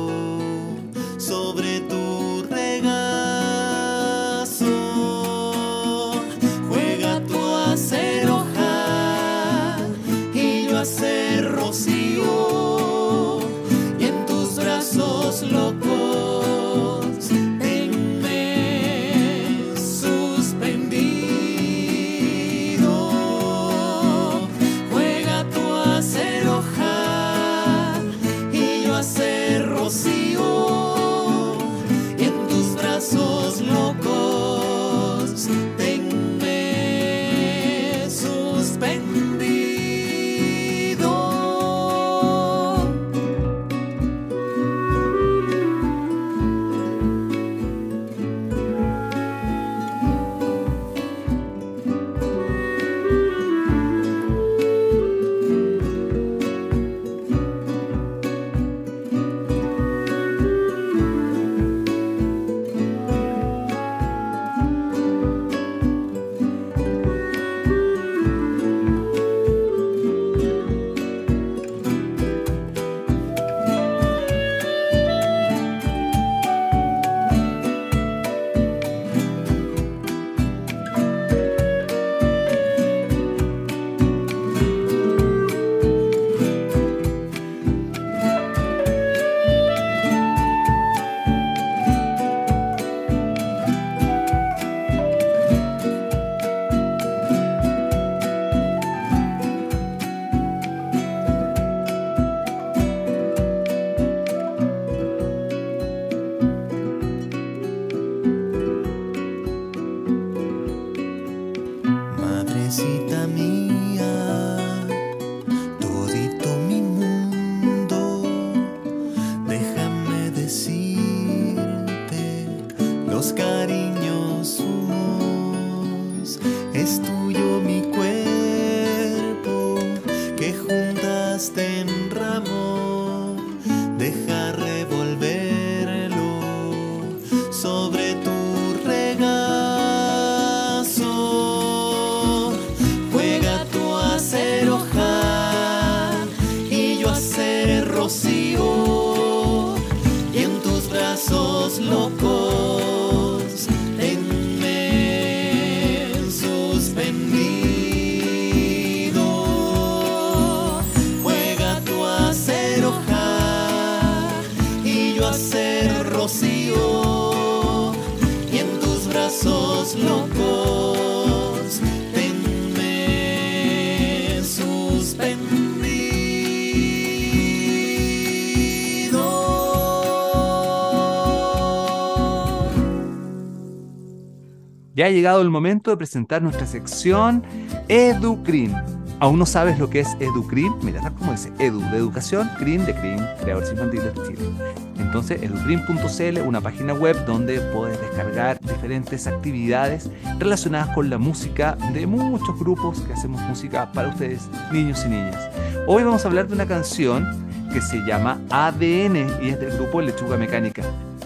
Ya 185.01 185.07
ha 185.07 185.11
llegado 185.11 185.41
el 185.41 185.49
momento 185.49 185.91
de 185.91 185.97
presentar 185.97 186.43
nuestra 186.43 186.67
sección 186.67 187.43
EduCrim. 187.89 188.75
¿Aún 189.19 189.39
no 189.39 189.47
sabes 189.47 189.79
lo 189.79 189.89
que 189.89 190.01
es 190.01 190.09
EduCrim? 190.21 190.75
Mira, 190.83 191.01
como 191.19 191.33
dice, 191.33 191.51
Edu 191.59 191.81
de 191.81 191.97
educación, 191.97 192.51
CRIM 192.59 192.85
de 192.85 192.95
CRIM, 192.95 193.19
Creadores 193.41 193.71
Infantiles 193.73 194.15
de 194.15 194.23
Chile. 194.27 194.51
Entonces, 194.99 195.43
educrim.cl, 195.43 196.41
una 196.47 196.61
página 196.61 196.93
web 196.93 197.17
donde 197.25 197.63
puedes 197.73 197.99
descargar 197.99 198.61
diferentes 198.61 199.27
actividades 199.27 200.11
relacionadas 200.39 200.95
con 200.95 201.09
la 201.09 201.17
música 201.17 201.79
de 201.95 202.07
muchos 202.07 202.59
grupos 202.59 203.01
que 203.01 203.15
hacemos 203.15 203.41
música 203.41 203.91
para 203.93 204.09
ustedes, 204.09 204.51
niños 204.71 205.03
y 205.07 205.09
niñas. 205.09 205.49
Hoy 205.87 206.03
vamos 206.03 206.27
a 206.27 206.29
hablar 206.29 206.47
de 206.47 206.53
una 206.53 206.67
canción 206.67 207.27
que 207.73 207.81
se 207.81 207.97
llama 208.05 208.39
ADN 208.51 209.17
y 209.43 209.49
es 209.49 209.61
del 209.61 209.79
grupo 209.79 210.03
Lechuga 210.03 210.37
Mecánica. 210.37 210.83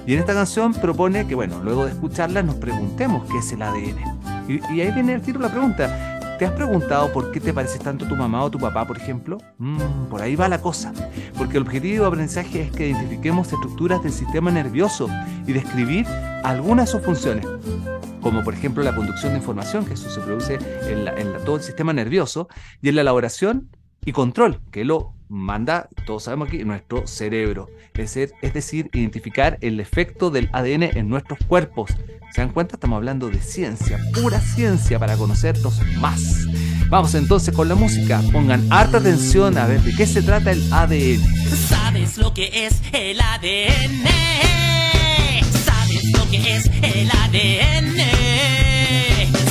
Y 0.06 0.14
en 0.14 0.20
esta 0.20 0.34
canción 0.34 0.72
propone 0.74 1.26
que, 1.26 1.34
bueno, 1.34 1.60
luego 1.62 1.84
de 1.86 1.92
escucharla 1.92 2.42
nos 2.42 2.56
preguntemos 2.56 3.24
qué 3.30 3.38
es 3.38 3.52
el 3.52 3.62
ADN. 3.62 3.98
Y, 4.48 4.74
y 4.74 4.80
ahí 4.82 4.92
viene 4.92 5.14
el 5.14 5.22
tiro 5.22 5.40
la 5.40 5.48
pregunta. 5.50 6.10
¿Te 6.38 6.44
has 6.46 6.52
preguntado 6.52 7.12
por 7.12 7.30
qué 7.30 7.38
te 7.40 7.54
pareces 7.54 7.80
tanto 7.80 8.06
tu 8.06 8.16
mamá 8.16 8.42
o 8.42 8.50
tu 8.50 8.58
papá, 8.58 8.84
por 8.86 8.96
ejemplo? 8.98 9.38
Mm, 9.58 10.06
por 10.10 10.20
ahí 10.20 10.34
va 10.36 10.48
la 10.48 10.60
cosa. 10.60 10.92
Porque 11.38 11.56
el 11.58 11.62
objetivo 11.62 12.02
de 12.02 12.08
aprendizaje 12.08 12.62
es 12.62 12.70
que 12.72 12.88
identifiquemos 12.88 13.52
estructuras 13.52 14.02
del 14.02 14.12
sistema 14.12 14.50
nervioso 14.50 15.08
y 15.46 15.52
describir 15.52 16.06
algunas 16.42 16.86
de 16.86 16.92
sus 16.92 17.02
funciones. 17.02 17.46
Como 18.20 18.42
por 18.42 18.52
ejemplo 18.54 18.82
la 18.82 18.94
conducción 18.96 19.32
de 19.32 19.38
información, 19.38 19.84
que 19.86 19.94
eso 19.94 20.10
se 20.10 20.20
produce 20.20 20.58
en, 20.88 21.04
la- 21.04 21.12
en 21.12 21.32
la- 21.32 21.38
todo 21.38 21.56
el 21.56 21.62
sistema 21.62 21.92
nervioso, 21.92 22.48
y 22.82 22.88
en 22.88 22.96
la 22.96 23.02
elaboración 23.02 23.68
y 24.04 24.12
control, 24.12 24.60
que 24.72 24.84
lo 24.84 25.14
manda, 25.34 25.88
todos 26.06 26.24
sabemos 26.24 26.48
aquí, 26.48 26.64
nuestro 26.64 27.06
cerebro. 27.06 27.68
Es, 27.94 28.14
decir- 28.14 28.32
es 28.42 28.54
decir, 28.54 28.88
identificar 28.92 29.58
el 29.60 29.80
efecto 29.80 30.30
del 30.30 30.48
ADN 30.52 30.84
en 30.98 31.08
nuestros 31.08 31.38
cuerpos. 31.46 31.90
¿Se 32.32 32.40
dan 32.40 32.50
cuenta? 32.50 32.76
Estamos 32.76 32.96
hablando 32.96 33.28
de 33.30 33.40
ciencia, 33.40 33.98
pura 34.14 34.40
ciencia 34.40 34.98
para 34.98 35.16
conocernos 35.16 35.80
más. 35.98 36.20
Vamos 36.88 37.14
entonces 37.14 37.54
con 37.54 37.68
la 37.68 37.74
música. 37.74 38.20
Pongan 38.32 38.72
harta 38.72 38.98
atención 38.98 39.56
a 39.58 39.66
ver 39.66 39.80
de 39.82 39.92
qué 39.94 40.06
se 40.06 40.22
trata 40.22 40.50
el 40.52 40.72
ADN. 40.72 41.20
¿Sabes 41.68 42.16
lo 42.18 42.32
que 42.34 42.66
es 42.66 42.74
el 42.92 43.20
ADN? 43.20 44.04
¿Sabes 45.64 46.04
lo 46.12 46.30
que 46.30 46.56
es 46.56 46.66
el 46.82 47.10
ADN? 47.10 47.96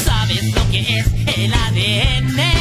¿Sabes 0.03 0.53
lo 0.53 0.69
que 0.71 0.99
es 0.99 1.07
el 1.37 1.53
ADN? 1.53 2.52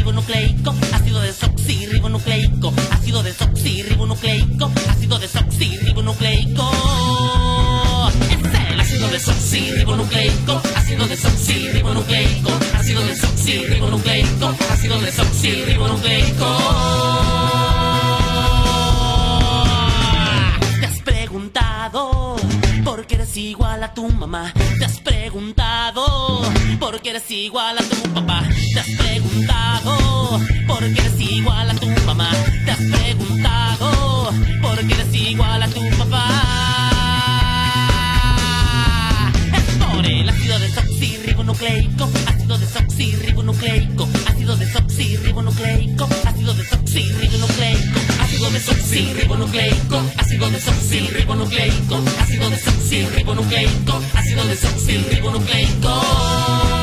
Desoxirribonucleico, 0.00 0.74
ácido 0.94 1.20
desoxirribonucleico, 1.20 2.72
ácido 2.90 3.22
desoxirribonucleico, 3.22 4.72
ácido 4.88 5.18
desoxirribonucleico. 5.18 6.70
Es 8.30 8.72
el 8.72 8.80
ácido 8.80 9.08
desoxirribonucleico, 9.08 10.62
ácido 10.74 11.06
desoxirribonucleico, 11.06 12.50
ácido 12.78 13.04
desoxirribonucleico, 13.04 14.54
ácido 14.70 15.00
desoxirribonucleico. 15.00 17.69
Por 23.10 23.16
qué 23.16 23.22
eres 23.24 23.36
igual 23.36 23.82
a 23.82 23.92
tu 23.92 24.08
mamá? 24.08 24.52
¿Te 24.78 24.84
has 24.84 25.00
preguntado 25.00 26.42
por 26.78 27.00
qué 27.00 27.10
eres 27.10 27.28
igual 27.32 27.76
a 27.76 27.82
tu 27.82 27.96
papá? 28.14 28.44
¿Te 28.72 28.78
has 28.78 28.86
preguntado 28.86 30.38
por 30.68 30.78
qué 30.78 31.00
eres 31.00 31.20
igual 31.20 31.70
a 31.70 31.74
tu 31.74 31.88
mamá? 32.06 32.30
¿Te 32.64 32.70
has 32.70 32.78
preguntado 32.78 34.30
por 34.62 34.86
qué 34.86 34.94
eres 34.94 35.14
igual 35.14 35.62
a 35.62 35.68
tu 35.68 35.80
papá? 35.98 36.26
Es 39.54 39.76
por 39.84 40.06
el 40.06 40.28
ácido 40.28 40.58
desoxirribonucleico, 40.60 42.08
ácido 42.26 42.58
desoxirribonucleico, 42.58 44.08
ácido 44.28 44.56
desoxirribonucleico, 44.56 46.08
ácido 46.26 46.49
ácido 50.40 50.50
desoxirribonucleico, 50.52 52.02
ácido 52.18 52.48
desoxirribonucleico, 52.48 54.02
ácido 54.14 54.44
desoxirribonucleico. 54.44 56.79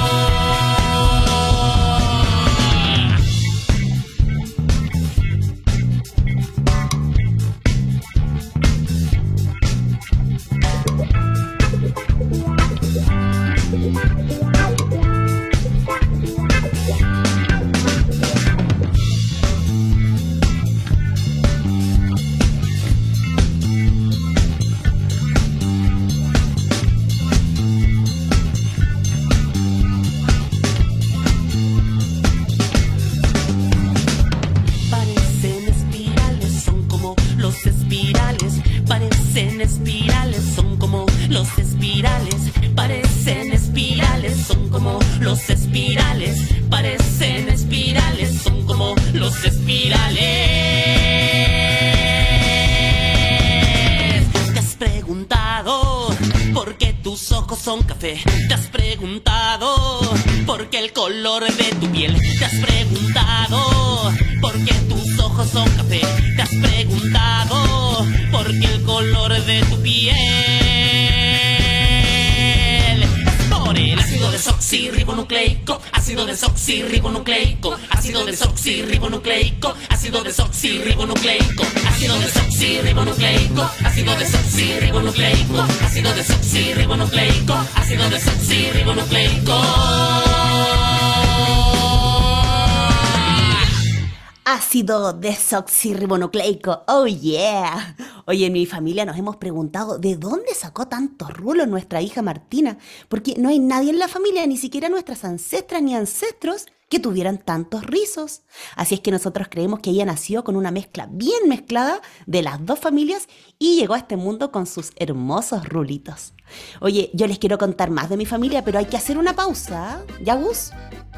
Ácido 94.87 95.11
desoxirribonucleico, 95.11 96.85
oh 96.87 97.07
yeah. 97.07 97.93
Oye, 98.25 98.45
en 98.45 98.53
mi 98.53 98.65
familia 98.65 99.03
nos 99.03 99.17
hemos 99.17 99.35
preguntado 99.35 99.97
de 99.97 100.15
dónde 100.15 100.55
sacó 100.55 100.87
tantos 100.87 101.29
rulos 101.33 101.67
nuestra 101.67 102.01
hija 102.01 102.21
Martina, 102.21 102.77
porque 103.09 103.35
no 103.37 103.49
hay 103.49 103.59
nadie 103.59 103.89
en 103.89 103.99
la 103.99 104.07
familia, 104.07 104.47
ni 104.47 104.55
siquiera 104.55 104.87
nuestras 104.87 105.25
ancestras 105.25 105.81
ni 105.81 105.93
ancestros, 105.93 106.67
que 106.87 107.01
tuvieran 107.01 107.37
tantos 107.37 107.85
rizos. 107.85 108.43
Así 108.77 108.95
es 108.95 109.01
que 109.01 109.11
nosotros 109.11 109.47
creemos 109.51 109.81
que 109.81 109.89
ella 109.89 110.05
nació 110.05 110.45
con 110.45 110.55
una 110.55 110.71
mezcla 110.71 111.09
bien 111.11 111.49
mezclada 111.49 112.01
de 112.25 112.41
las 112.41 112.65
dos 112.65 112.79
familias 112.79 113.27
y 113.59 113.75
llegó 113.75 113.93
a 113.93 113.97
este 113.97 114.15
mundo 114.15 114.53
con 114.53 114.65
sus 114.67 114.93
hermosos 114.95 115.67
rulitos. 115.67 116.33
Oye, 116.79 117.11
yo 117.13 117.27
les 117.27 117.39
quiero 117.39 117.57
contar 117.57 117.91
más 117.91 118.09
de 118.09 118.15
mi 118.15 118.25
familia, 118.25 118.63
pero 118.63 118.79
hay 118.79 118.85
que 118.85 118.95
hacer 118.95 119.17
una 119.17 119.35
pausa. 119.35 120.01
¿Ya, 120.23 120.35
Gus? 120.35 120.71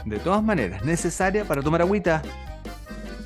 De 0.06 0.18
todas 0.18 0.42
maneras, 0.42 0.84
necesaria 0.84 1.46
para 1.46 1.62
tomar 1.62 1.84
agüita. 1.84 2.24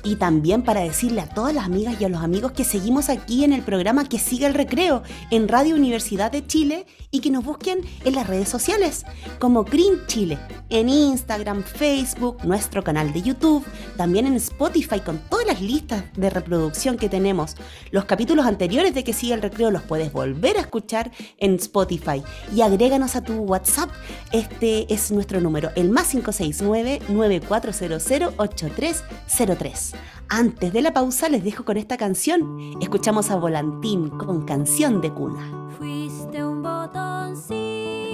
Y 0.04 0.16
también 0.16 0.62
para 0.62 0.82
decirle 0.82 1.22
a 1.22 1.28
todas 1.28 1.54
las 1.54 1.64
amigas 1.64 2.00
y 2.00 2.04
a 2.04 2.08
los 2.08 2.22
amigos 2.22 2.52
que 2.52 2.62
seguimos 2.62 3.08
aquí 3.08 3.42
en 3.42 3.52
el 3.52 3.62
programa 3.62 4.04
que 4.04 4.18
siga 4.18 4.46
el 4.46 4.54
recreo 4.54 5.02
en 5.30 5.48
Radio 5.48 5.74
Universidad 5.74 6.30
de 6.30 6.46
Chile 6.46 6.86
y 7.10 7.20
que 7.20 7.30
nos 7.30 7.44
busquen 7.44 7.80
en 8.04 8.14
las 8.14 8.26
redes 8.26 8.48
sociales 8.48 9.04
como 9.38 9.64
Green 9.64 10.06
Chile, 10.06 10.38
en 10.68 10.88
Instagram, 10.88 11.62
Facebook, 11.62 12.44
nuestro 12.44 12.84
canal 12.84 13.12
de 13.12 13.22
YouTube, 13.22 13.64
también 13.96 14.26
en 14.26 14.34
Spotify 14.34 15.00
con 15.00 15.18
todas 15.30 15.46
las 15.46 15.60
listas 15.60 16.04
de 16.16 16.30
reproducción 16.30 16.96
que 16.96 17.08
tenemos. 17.08 17.56
Los 17.90 18.04
capítulos 18.04 18.46
anteriores 18.46 18.94
de 18.94 19.04
que 19.04 19.12
siga 19.12 19.34
el 19.34 19.42
recreo 19.42 19.70
los 19.70 19.82
puedes 19.82 20.12
volver 20.12 20.56
a 20.58 20.60
escuchar 20.60 21.12
en 21.38 21.54
Spotify 21.54 22.22
y 22.54 22.60
agréganos 22.60 23.16
a 23.16 23.22
tu 23.22 23.34
WhatsApp. 23.34 23.90
Este 24.32 24.92
es 24.92 25.10
nuestro 25.10 25.40
número, 25.40 25.70
el 25.76 25.90
más 25.90 26.08
569 26.08 27.00
9400 27.08 28.34
8303. 28.36 29.93
Antes 30.28 30.72
de 30.72 30.82
la 30.82 30.92
pausa 30.92 31.28
les 31.28 31.44
dejo 31.44 31.64
con 31.64 31.76
esta 31.76 31.96
canción. 31.96 32.76
Escuchamos 32.80 33.30
a 33.30 33.36
Volantín 33.36 34.10
con 34.10 34.44
canción 34.44 35.00
de 35.00 35.12
cuna. 35.12 35.68
Fuiste 35.78 36.44
un 36.44 36.62
botoncito 36.62 38.04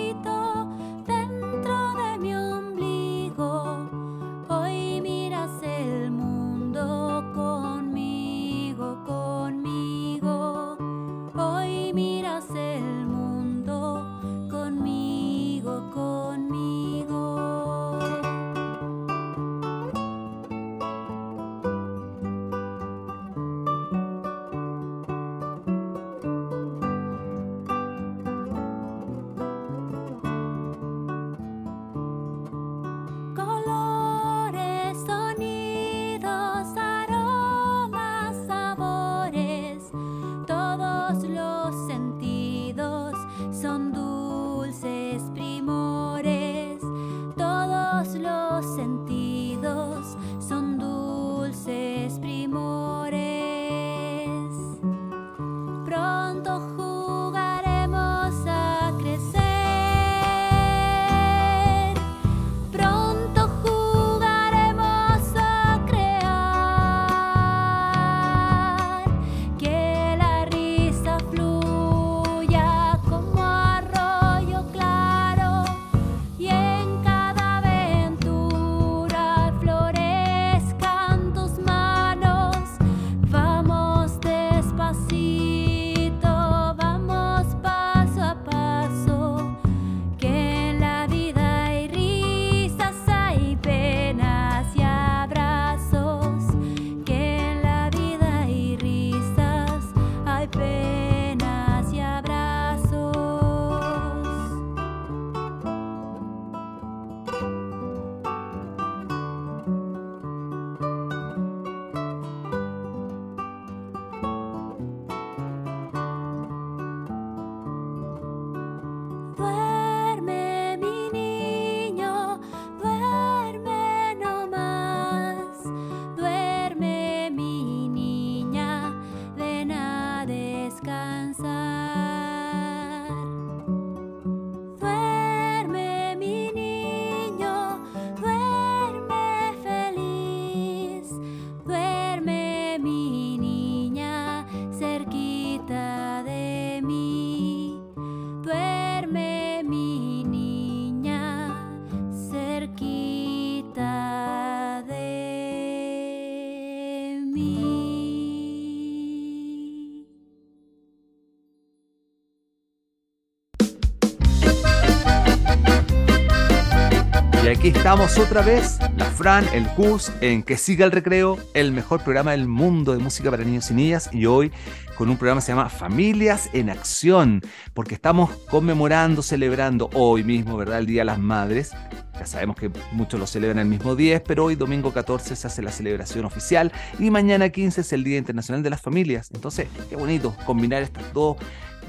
estamos 167.91 168.19
otra 168.19 168.43
vez, 168.43 168.79
la 168.97 169.07
Fran, 169.07 169.45
el 169.53 169.67
Cus, 169.71 170.13
en 170.21 170.45
Que 170.45 170.57
Siga 170.57 170.85
el 170.85 170.93
Recreo, 170.93 171.39
el 171.55 171.73
mejor 171.73 172.05
programa 172.05 172.31
del 172.31 172.47
mundo 172.47 172.93
de 172.93 172.99
música 172.99 173.33
para 173.33 173.43
niños 173.43 173.69
y 173.73 173.75
niñas, 173.75 174.09
y 174.13 174.27
hoy 174.27 174.53
con 174.97 175.09
un 175.09 175.17
programa 175.17 175.41
que 175.41 175.47
se 175.47 175.51
llama 175.51 175.69
Familias 175.69 176.51
en 176.53 176.71
Acción, 176.71 177.43
porque 177.75 177.97
estamos 177.97 178.31
conmemorando, 178.49 179.23
celebrando 179.23 179.91
hoy 179.93 180.23
mismo, 180.23 180.57
¿verdad? 180.57 180.79
El 180.79 180.87
Día 180.87 181.01
de 181.01 181.07
las 181.07 181.19
Madres. 181.19 181.73
Ya 182.17 182.27
sabemos 182.27 182.55
que 182.55 182.71
muchos 182.93 183.19
lo 183.19 183.27
celebran 183.27 183.59
el 183.59 183.67
mismo 183.67 183.97
día, 183.97 184.23
pero 184.23 184.45
hoy 184.45 184.55
domingo 184.55 184.93
14 184.93 185.35
se 185.35 185.47
hace 185.49 185.61
la 185.61 185.73
celebración 185.73 186.25
oficial 186.27 186.71
y 187.01 187.11
mañana 187.11 187.49
15 187.49 187.81
es 187.81 187.93
el 187.93 188.05
Día 188.05 188.19
Internacional 188.19 188.63
de 188.63 188.71
las 188.71 188.81
Familias. 188.81 189.31
Entonces, 189.35 189.67
qué 189.89 189.97
bonito 189.97 190.37
combinar 190.47 190.83
estas 190.83 191.13
dos 191.13 191.39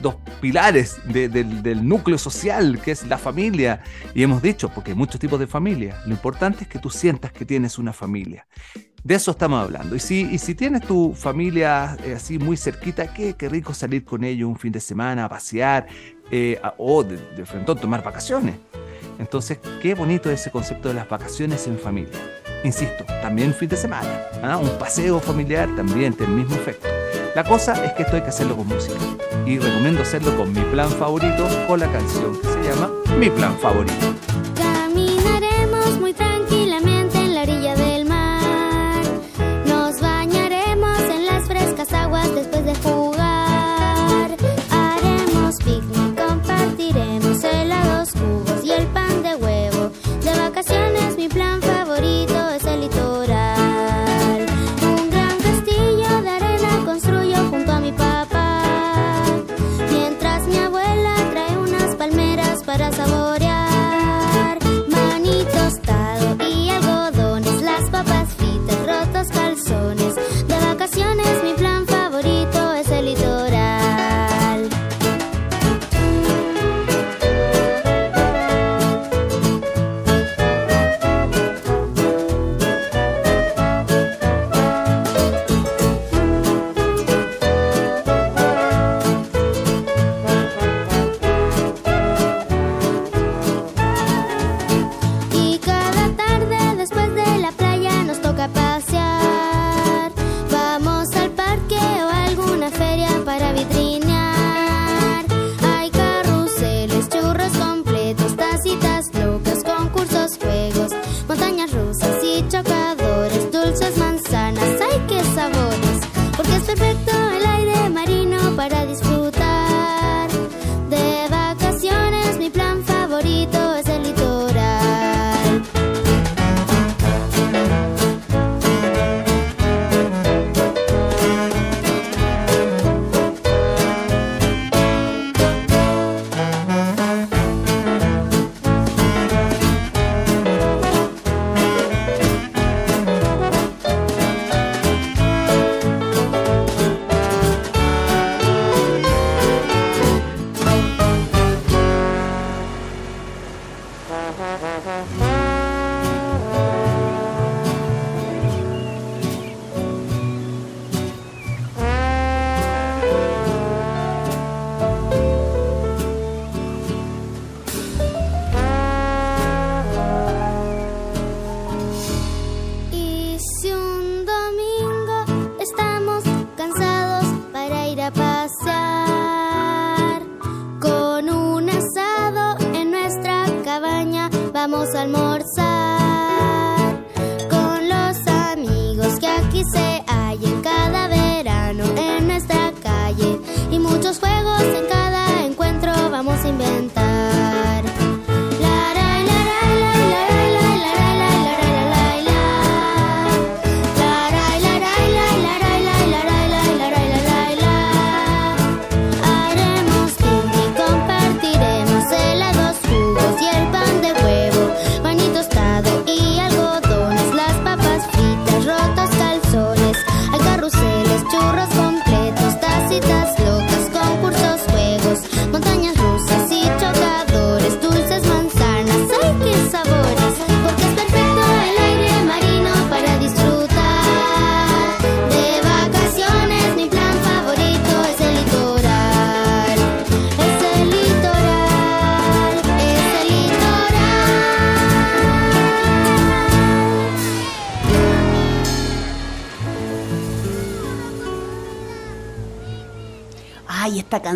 dos 0.01 0.15
pilares 0.39 0.97
de- 1.05 1.29
del, 1.29 1.87
núcleo 1.87 2.17
social, 2.17 2.79
que 2.81 2.91
es 2.91 3.05
la 3.07 3.17
familia. 3.17 3.81
Y 4.13 4.23
hemos 4.23 4.41
dicho, 4.41 4.69
porque 4.69 4.91
hay 4.91 4.97
muchos 4.97 5.19
tipos 5.19 5.39
de 5.39 5.47
familia, 5.47 6.01
lo 6.05 6.11
importante 6.11 6.63
es 6.63 6.67
que 6.69 6.79
tú 6.79 6.89
sientas 6.89 7.31
que 7.31 7.45
tienes 7.45 7.77
una 7.77 7.93
familia. 7.93 8.47
De 9.03 9.15
eso 9.15 9.31
estamos 9.31 9.63
hablando. 9.63 9.95
Y 9.95 9.99
si, 9.99 10.21
y 10.31 10.37
si 10.37 10.53
tienes 10.53 10.81
tu 10.85 11.13
familia 11.15 11.97
eh, 12.05 12.13
así 12.15 12.37
muy 12.37 12.55
cerquita, 12.57 13.11
qué, 13.13 13.33
qué 13.33 13.49
rico 13.49 13.73
salir 13.73 14.05
con 14.05 14.23
ellos 14.23 14.47
un 14.47 14.57
fin 14.59 14.71
de 14.71 14.79
semana 14.79 15.25
a 15.25 15.29
pasear 15.29 15.87
eh, 16.29 16.59
a- 16.63 16.75
o 16.77 17.03
de, 17.03 17.17
de 17.35 17.45
frente 17.45 17.73
tomar 17.75 18.03
vacaciones. 18.03 18.55
Entonces, 19.21 19.59
qué 19.83 19.93
bonito 19.93 20.31
ese 20.31 20.49
concepto 20.49 20.89
de 20.89 20.95
las 20.95 21.07
vacaciones 21.07 21.67
en 21.67 21.77
familia. 21.77 22.17
Insisto, 22.63 23.05
también 23.21 23.53
fin 23.53 23.69
de 23.69 23.77
semana. 23.77 24.09
¿ah? 24.41 24.57
Un 24.57 24.69
paseo 24.79 25.19
familiar 25.19 25.69
también 25.75 26.13
tiene 26.13 26.33
el 26.33 26.39
mismo 26.39 26.55
efecto. 26.55 26.87
La 27.35 27.43
cosa 27.43 27.85
es 27.85 27.93
que 27.93 28.01
esto 28.01 28.15
hay 28.15 28.23
que 28.23 28.29
hacerlo 28.29 28.57
con 28.57 28.67
música. 28.67 28.95
Y 29.45 29.59
recomiendo 29.59 30.01
hacerlo 30.01 30.35
con 30.35 30.51
mi 30.51 30.61
plan 30.61 30.89
favorito, 30.89 31.47
con 31.67 31.79
la 31.79 31.91
canción 31.91 32.35
que 32.41 32.47
se 32.47 32.63
llama 32.63 32.89
Mi 33.19 33.29
plan 33.29 33.55
favorito. 33.59 34.07
Para 62.71 62.89
saborear. 62.93 63.50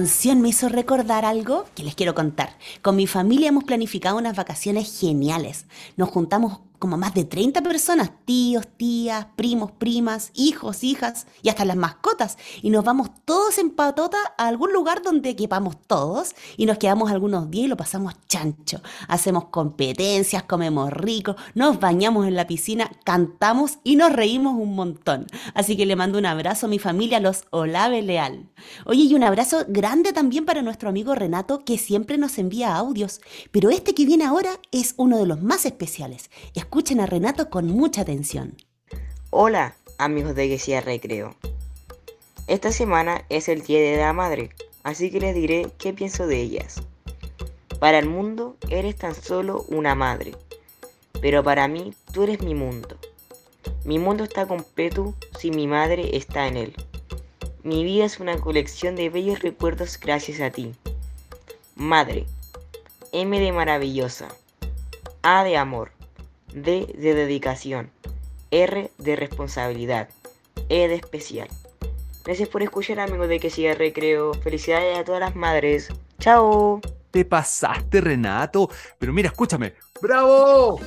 Canción 0.05 0.39
me 0.39 0.49
hizo 0.49 0.69
recordar 0.69 1.25
algo 1.25 1.65
que 1.73 1.81
les 1.81 1.95
quiero 1.95 2.13
contar. 2.13 2.55
Con 2.83 2.95
mi 2.95 3.07
familia 3.07 3.47
hemos 3.47 3.63
planificado 3.63 4.19
unas 4.19 4.35
vacaciones 4.35 4.99
geniales. 4.99 5.65
Nos 5.97 6.09
juntamos 6.09 6.59
como 6.79 6.97
más 6.97 7.13
de 7.13 7.23
30 7.23 7.61
personas, 7.61 8.11
tíos, 8.25 8.67
tías, 8.77 9.27
primos, 9.35 9.71
primas, 9.71 10.31
hijos, 10.33 10.83
hijas 10.83 11.27
y 11.41 11.49
hasta 11.49 11.65
las 11.65 11.75
mascotas. 11.75 12.37
Y 12.61 12.69
nos 12.69 12.83
vamos 12.83 13.09
todos 13.25 13.57
en 13.57 13.71
patota 13.71 14.17
a 14.37 14.47
algún 14.47 14.73
lugar 14.73 15.01
donde 15.01 15.35
quepamos 15.35 15.77
todos 15.87 16.35
y 16.57 16.65
nos 16.65 16.77
quedamos 16.77 17.11
algunos 17.11 17.49
días 17.49 17.65
y 17.65 17.69
lo 17.69 17.77
pasamos 17.77 18.13
chancho. 18.27 18.81
Hacemos 19.07 19.45
competencias, 19.45 20.43
comemos 20.43 20.91
rico, 20.91 21.35
nos 21.53 21.79
bañamos 21.79 22.27
en 22.27 22.35
la 22.35 22.47
piscina, 22.47 22.91
cantamos 23.03 23.79
y 23.83 23.95
nos 23.95 24.13
reímos 24.13 24.55
un 24.55 24.75
montón. 24.75 25.27
Así 25.53 25.75
que 25.75 25.85
le 25.85 25.95
mando 25.95 26.19
un 26.19 26.25
abrazo 26.25 26.65
a 26.65 26.69
mi 26.69 26.79
familia, 26.79 27.19
los 27.19 27.45
Olave 27.51 28.01
Leal. 28.01 28.49
Oye, 28.85 29.03
y 29.03 29.13
un 29.15 29.23
abrazo 29.23 29.65
grande 29.67 30.13
también 30.13 30.45
para 30.45 30.61
nuestro 30.61 30.89
amigo 30.89 31.15
Renato 31.15 31.59
que 31.59 31.77
siempre 31.77 32.17
nos 32.17 32.37
envía 32.37 32.75
audios. 32.75 33.21
Pero 33.51 33.69
este 33.69 33.93
que 33.93 34.05
viene 34.05 34.25
ahora 34.25 34.59
es 34.71 34.93
uno 34.97 35.17
de 35.17 35.25
los 35.25 35.41
más 35.41 35.65
especiales. 35.65 36.29
Escuchen 36.75 36.99
a 36.99 37.05
Renato 37.05 37.49
con 37.49 37.67
mucha 37.67 38.01
atención. 38.01 38.57
Hola, 39.29 39.77
amigos 39.97 40.35
de 40.35 40.49
Guesía 40.49 40.81
Recreo. 40.81 41.33
Esta 42.47 42.73
semana 42.73 43.23
es 43.29 43.47
el 43.47 43.61
Día 43.61 43.79
de 43.79 43.95
la 43.95 44.11
Madre, 44.11 44.49
así 44.83 45.09
que 45.09 45.21
les 45.21 45.33
diré 45.33 45.71
qué 45.77 45.93
pienso 45.93 46.27
de 46.27 46.41
ellas. 46.41 46.81
Para 47.79 47.97
el 47.97 48.09
mundo 48.09 48.57
eres 48.69 48.97
tan 48.97 49.15
solo 49.15 49.63
una 49.69 49.95
madre, 49.95 50.33
pero 51.21 51.41
para 51.45 51.69
mí 51.69 51.93
tú 52.11 52.23
eres 52.23 52.41
mi 52.41 52.55
mundo. 52.55 52.97
Mi 53.85 53.97
mundo 53.97 54.25
está 54.25 54.45
completo 54.45 55.15
si 55.39 55.51
mi 55.51 55.67
madre 55.67 56.17
está 56.17 56.45
en 56.45 56.57
él. 56.57 56.75
Mi 57.63 57.85
vida 57.85 58.03
es 58.03 58.19
una 58.19 58.37
colección 58.41 58.97
de 58.97 59.09
bellos 59.09 59.39
recuerdos 59.39 59.97
gracias 59.97 60.41
a 60.41 60.51
ti. 60.51 60.75
Madre, 61.77 62.25
M 63.13 63.39
de 63.39 63.53
maravillosa, 63.53 64.27
A 65.21 65.45
de 65.45 65.55
amor, 65.55 65.94
D 66.55 66.87
de 66.97 67.13
dedicación, 67.13 67.91
R 68.49 68.89
de 68.97 69.15
responsabilidad, 69.17 70.07
E 70.69 70.87
de 70.87 70.95
especial. 70.95 71.49
Gracias 72.23 72.47
por 72.47 72.63
escuchar 72.63 72.99
amigos 73.01 73.27
de 73.27 73.39
que 73.39 73.49
siga 73.49 73.75
recreo. 73.75 74.33
Felicidades 74.33 74.97
a 74.97 75.03
todas 75.03 75.19
las 75.19 75.35
madres. 75.35 75.89
Chao. 76.17 76.79
Te 77.11 77.25
pasaste, 77.25 78.01
Renato. 78.01 78.69
Pero 78.97 79.13
mira, 79.13 79.27
escúchame. 79.27 79.73
¡Bravo! 80.01 80.79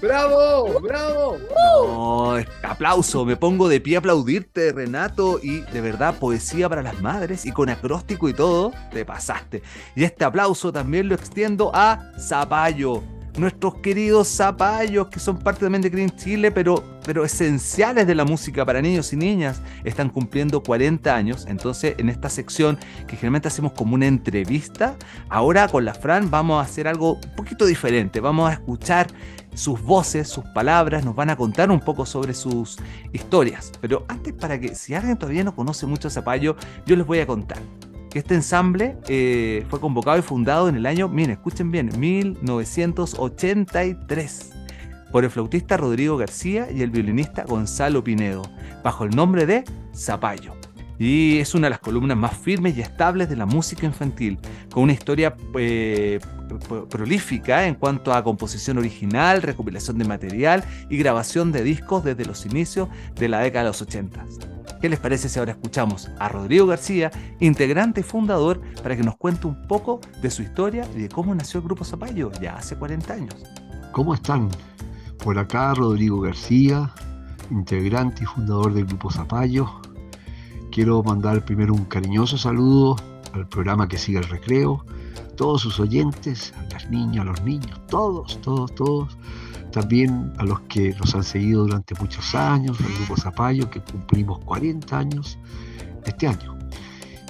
¡Bravo! 0.00 0.80
¡Bravo! 0.80 1.38
No, 1.48 2.44
aplauso, 2.62 3.24
me 3.24 3.36
pongo 3.36 3.68
de 3.68 3.80
pie 3.80 3.96
a 3.96 3.98
aplaudirte, 3.98 4.72
Renato. 4.72 5.38
Y 5.42 5.60
de 5.60 5.80
verdad, 5.80 6.18
poesía 6.18 6.68
para 6.68 6.82
las 6.82 7.00
madres 7.00 7.44
y 7.44 7.52
con 7.52 7.68
acróstico 7.68 8.28
y 8.28 8.34
todo, 8.34 8.72
te 8.90 9.04
pasaste. 9.04 9.62
Y 9.94 10.04
este 10.04 10.24
aplauso 10.24 10.72
también 10.72 11.08
lo 11.08 11.14
extiendo 11.14 11.70
a 11.74 12.10
Zapallo. 12.18 13.02
Nuestros 13.40 13.76
queridos 13.76 14.28
zapallos, 14.28 15.08
que 15.08 15.18
son 15.18 15.38
parte 15.38 15.60
también 15.60 15.80
de 15.80 15.88
Green 15.88 16.10
Chile, 16.10 16.52
pero, 16.52 16.84
pero 17.06 17.24
esenciales 17.24 18.06
de 18.06 18.14
la 18.14 18.26
música 18.26 18.66
para 18.66 18.82
niños 18.82 19.14
y 19.14 19.16
niñas, 19.16 19.62
están 19.82 20.10
cumpliendo 20.10 20.62
40 20.62 21.16
años. 21.16 21.46
Entonces, 21.48 21.94
en 21.96 22.10
esta 22.10 22.28
sección, 22.28 22.78
que 23.06 23.16
generalmente 23.16 23.48
hacemos 23.48 23.72
como 23.72 23.94
una 23.94 24.06
entrevista, 24.06 24.94
ahora 25.30 25.68
con 25.68 25.86
la 25.86 25.94
Fran 25.94 26.30
vamos 26.30 26.60
a 26.60 26.68
hacer 26.68 26.86
algo 26.86 27.14
un 27.14 27.34
poquito 27.34 27.64
diferente. 27.64 28.20
Vamos 28.20 28.50
a 28.50 28.52
escuchar 28.52 29.06
sus 29.54 29.80
voces, 29.80 30.28
sus 30.28 30.44
palabras, 30.44 31.02
nos 31.02 31.16
van 31.16 31.30
a 31.30 31.36
contar 31.36 31.70
un 31.70 31.80
poco 31.80 32.04
sobre 32.04 32.34
sus 32.34 32.76
historias. 33.14 33.72
Pero 33.80 34.04
antes, 34.08 34.34
para 34.34 34.60
que 34.60 34.74
si 34.74 34.94
alguien 34.94 35.16
todavía 35.16 35.44
no 35.44 35.56
conoce 35.56 35.86
mucho 35.86 36.08
a 36.08 36.10
Zapallo, 36.10 36.56
yo 36.84 36.94
les 36.94 37.06
voy 37.06 37.20
a 37.20 37.26
contar 37.26 37.62
que 38.10 38.18
este 38.18 38.34
ensamble 38.34 38.98
eh, 39.08 39.64
fue 39.70 39.80
convocado 39.80 40.18
y 40.18 40.22
fundado 40.22 40.68
en 40.68 40.76
el 40.76 40.84
año, 40.86 41.08
miren, 41.08 41.30
escuchen 41.30 41.70
bien, 41.70 41.90
1983 41.98 44.50
por 45.10 45.24
el 45.24 45.30
flautista 45.30 45.76
Rodrigo 45.76 46.16
García 46.16 46.70
y 46.70 46.82
el 46.82 46.90
violinista 46.90 47.44
Gonzalo 47.44 48.04
Pinedo, 48.04 48.42
bajo 48.82 49.04
el 49.04 49.10
nombre 49.10 49.46
de 49.46 49.64
Zapallo. 49.94 50.54
Y 50.98 51.38
es 51.38 51.54
una 51.54 51.66
de 51.66 51.70
las 51.70 51.78
columnas 51.78 52.16
más 52.16 52.36
firmes 52.36 52.76
y 52.76 52.82
estables 52.82 53.30
de 53.30 53.36
la 53.36 53.46
música 53.46 53.86
infantil, 53.86 54.38
con 54.70 54.82
una 54.82 54.92
historia 54.92 55.34
eh, 55.58 56.20
prolífica 56.90 57.66
en 57.66 57.74
cuanto 57.74 58.12
a 58.12 58.22
composición 58.22 58.76
original, 58.76 59.40
recopilación 59.40 59.96
de 59.98 60.04
material 60.04 60.62
y 60.90 60.98
grabación 60.98 61.52
de 61.52 61.62
discos 61.62 62.04
desde 62.04 62.26
los 62.26 62.44
inicios 62.44 62.90
de 63.14 63.28
la 63.28 63.40
década 63.40 63.64
de 63.64 63.70
los 63.70 63.80
80. 63.80 64.26
¿Qué 64.80 64.88
les 64.88 64.98
parece 64.98 65.28
si 65.28 65.38
ahora 65.38 65.52
escuchamos 65.52 66.08
a 66.18 66.28
Rodrigo 66.28 66.66
García, 66.66 67.10
integrante 67.38 68.00
y 68.00 68.02
fundador, 68.02 68.62
para 68.82 68.96
que 68.96 69.02
nos 69.02 69.16
cuente 69.16 69.46
un 69.46 69.66
poco 69.66 70.00
de 70.22 70.30
su 70.30 70.42
historia 70.42 70.88
y 70.96 71.02
de 71.02 71.08
cómo 71.10 71.34
nació 71.34 71.58
el 71.58 71.66
Grupo 71.66 71.84
Zapallo 71.84 72.32
ya 72.40 72.56
hace 72.56 72.76
40 72.76 73.12
años? 73.12 73.36
¿Cómo 73.92 74.14
están? 74.14 74.48
Por 75.22 75.38
acá 75.38 75.74
Rodrigo 75.74 76.22
García, 76.22 76.90
integrante 77.50 78.22
y 78.22 78.26
fundador 78.26 78.72
del 78.72 78.86
Grupo 78.86 79.10
Zapallo. 79.10 79.70
Quiero 80.72 81.02
mandar 81.02 81.44
primero 81.44 81.74
un 81.74 81.84
cariñoso 81.84 82.38
saludo 82.38 82.96
al 83.34 83.46
programa 83.48 83.86
que 83.86 83.98
sigue 83.98 84.18
el 84.18 84.28
recreo, 84.28 84.82
todos 85.36 85.60
sus 85.60 85.78
oyentes, 85.78 86.54
a 86.56 86.72
las 86.72 86.88
niñas, 86.88 87.22
a 87.22 87.24
los 87.24 87.42
niños, 87.42 87.78
todos, 87.88 88.40
todos, 88.40 88.74
todos 88.74 89.18
también 89.70 90.32
a 90.38 90.44
los 90.44 90.60
que 90.62 90.94
nos 90.94 91.14
han 91.14 91.24
seguido 91.24 91.62
durante 91.62 91.94
muchos 91.94 92.34
años, 92.34 92.78
al 92.80 92.92
Grupo 92.94 93.16
Zapallo, 93.16 93.70
que 93.70 93.80
cumplimos 93.80 94.38
40 94.44 94.98
años 94.98 95.38
este 96.04 96.26
año. 96.26 96.58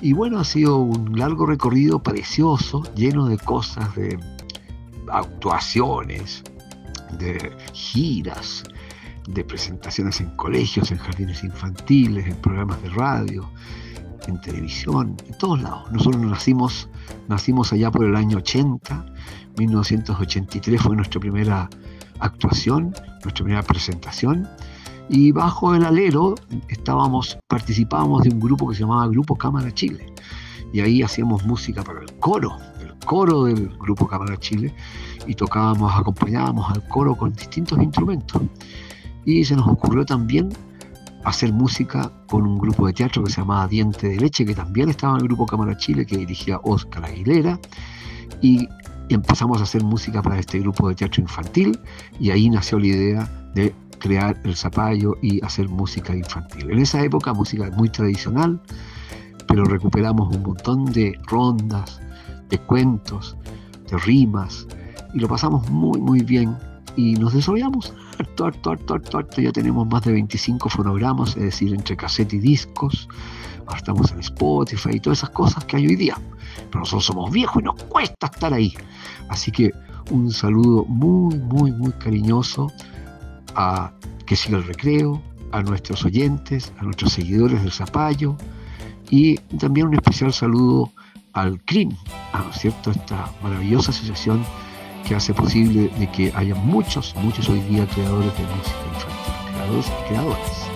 Y 0.02 0.12
bueno, 0.12 0.38
ha 0.38 0.44
sido 0.44 0.78
un 0.78 1.18
largo 1.18 1.46
recorrido 1.46 2.02
precioso, 2.02 2.82
lleno 2.94 3.26
de 3.26 3.36
cosas, 3.36 3.94
de 3.94 4.18
actuaciones, 5.08 6.42
de 7.18 7.52
giras, 7.72 8.64
de 9.28 9.44
presentaciones 9.44 10.20
en 10.20 10.30
colegios, 10.36 10.90
en 10.90 10.98
jardines 10.98 11.44
infantiles, 11.44 12.26
en 12.26 12.36
programas 12.36 12.82
de 12.82 12.88
radio, 12.90 13.50
en 14.26 14.40
televisión, 14.40 15.16
en 15.28 15.38
todos 15.38 15.60
lados. 15.60 15.90
Nosotros 15.92 16.22
nacimos, 16.22 16.88
nacimos 17.28 17.72
allá 17.72 17.90
por 17.90 18.06
el 18.06 18.16
año 18.16 18.38
80, 18.38 19.06
1983 19.58 20.80
fue 20.80 20.96
nuestra 20.96 21.20
primera 21.20 21.68
actuación, 22.20 22.94
nuestra 23.24 23.44
primera 23.44 23.62
presentación. 23.62 24.48
Y 25.08 25.32
bajo 25.32 25.74
el 25.74 25.84
alero 25.84 26.36
estábamos, 26.68 27.38
participábamos 27.48 28.22
de 28.22 28.30
un 28.30 28.40
grupo 28.40 28.68
que 28.68 28.76
se 28.76 28.82
llamaba 28.82 29.08
Grupo 29.08 29.34
Cámara 29.36 29.72
Chile. 29.72 30.06
Y 30.72 30.80
ahí 30.80 31.02
hacíamos 31.02 31.44
música 31.44 31.82
para 31.82 32.00
el 32.00 32.12
coro, 32.20 32.56
el 32.80 32.94
coro 33.04 33.44
del 33.44 33.68
Grupo 33.78 34.06
Cámara 34.06 34.36
Chile. 34.38 34.72
Y 35.26 35.34
tocábamos, 35.34 35.92
acompañábamos 35.94 36.70
al 36.70 36.86
coro 36.86 37.16
con 37.16 37.32
distintos 37.32 37.80
instrumentos. 37.82 38.40
Y 39.24 39.44
se 39.44 39.56
nos 39.56 39.66
ocurrió 39.66 40.04
también 40.04 40.50
hacer 41.24 41.52
música 41.52 42.10
con 42.28 42.46
un 42.46 42.58
grupo 42.58 42.86
de 42.86 42.92
teatro 42.92 43.22
que 43.24 43.30
se 43.30 43.40
llamaba 43.40 43.66
Diente 43.68 44.08
de 44.08 44.16
Leche, 44.16 44.46
que 44.46 44.54
también 44.54 44.88
estaba 44.88 45.14
en 45.14 45.22
el 45.22 45.26
Grupo 45.26 45.46
Cámara 45.46 45.76
Chile, 45.76 46.06
que 46.06 46.16
dirigía 46.16 46.60
Oscar 46.62 47.04
Aguilera. 47.04 47.58
Y 48.40 48.68
empezamos 49.14 49.60
a 49.60 49.64
hacer 49.64 49.82
música 49.82 50.22
para 50.22 50.38
este 50.38 50.58
grupo 50.60 50.88
de 50.88 50.94
teatro 50.94 51.22
infantil 51.22 51.78
y 52.18 52.30
ahí 52.30 52.48
nació 52.48 52.78
la 52.78 52.86
idea 52.86 53.50
de 53.54 53.74
crear 53.98 54.40
el 54.44 54.56
zapallo 54.56 55.16
y 55.22 55.44
hacer 55.44 55.68
música 55.68 56.14
infantil. 56.14 56.70
En 56.70 56.78
esa 56.78 57.02
época 57.02 57.32
música 57.32 57.70
muy 57.76 57.88
tradicional, 57.88 58.60
pero 59.46 59.64
recuperamos 59.64 60.34
un 60.34 60.42
montón 60.42 60.86
de 60.86 61.18
rondas, 61.26 62.00
de 62.48 62.58
cuentos, 62.58 63.36
de 63.90 63.98
rimas 63.98 64.66
y 65.12 65.18
lo 65.18 65.28
pasamos 65.28 65.68
muy 65.70 66.00
muy 66.00 66.20
bien 66.20 66.56
y 66.96 67.14
nos 67.14 67.34
desarrollamos 67.34 67.92
harto, 68.18 68.46
harto, 68.46 68.70
harto, 68.70 68.94
harto, 68.94 69.18
harto. 69.18 69.40
Ya 69.40 69.52
tenemos 69.52 69.86
más 69.88 70.02
de 70.02 70.12
25 70.12 70.68
fonogramas, 70.68 71.36
es 71.36 71.42
decir, 71.42 71.74
entre 71.74 71.96
cassette 71.96 72.34
y 72.34 72.38
discos. 72.38 73.08
Estamos 73.76 74.10
en 74.10 74.18
Spotify 74.20 74.90
y 74.94 75.00
todas 75.00 75.20
esas 75.20 75.30
cosas 75.30 75.64
que 75.64 75.76
hay 75.76 75.86
hoy 75.86 75.96
día 75.96 76.16
pero 76.68 76.80
nosotros 76.80 77.04
somos 77.04 77.30
viejos 77.30 77.62
y 77.62 77.64
nos 77.64 77.82
cuesta 77.84 78.26
estar 78.26 78.52
ahí. 78.52 78.74
Así 79.28 79.50
que 79.50 79.70
un 80.10 80.30
saludo 80.30 80.84
muy, 80.86 81.38
muy, 81.38 81.72
muy 81.72 81.92
cariñoso 81.92 82.72
a 83.54 83.92
que 84.26 84.36
siga 84.36 84.58
el 84.58 84.64
recreo, 84.64 85.22
a 85.52 85.62
nuestros 85.62 86.04
oyentes, 86.04 86.72
a 86.78 86.84
nuestros 86.84 87.12
seguidores 87.12 87.62
del 87.62 87.72
Zapallo 87.72 88.36
y 89.10 89.36
también 89.58 89.88
un 89.88 89.94
especial 89.94 90.32
saludo 90.32 90.92
al 91.32 91.60
CRIM, 91.62 91.90
¿no 92.32 92.50
es 92.50 92.56
cierto? 92.60 92.90
Esta 92.90 93.30
maravillosa 93.42 93.90
asociación 93.90 94.44
que 95.06 95.14
hace 95.14 95.34
posible 95.34 95.90
de 95.98 96.10
que 96.10 96.32
haya 96.34 96.54
muchos, 96.54 97.14
muchos 97.16 97.48
hoy 97.48 97.60
día 97.62 97.86
creadores 97.86 98.32
de 98.36 98.44
música 98.44 98.76
infantil, 98.94 99.52
creadores 99.52 99.86
y 99.86 100.08
creadores. 100.08 100.70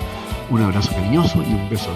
Un 0.50 0.62
abrazo 0.62 0.90
cariñoso 0.92 1.42
y 1.42 1.54
un 1.54 1.68
beso. 1.70 1.90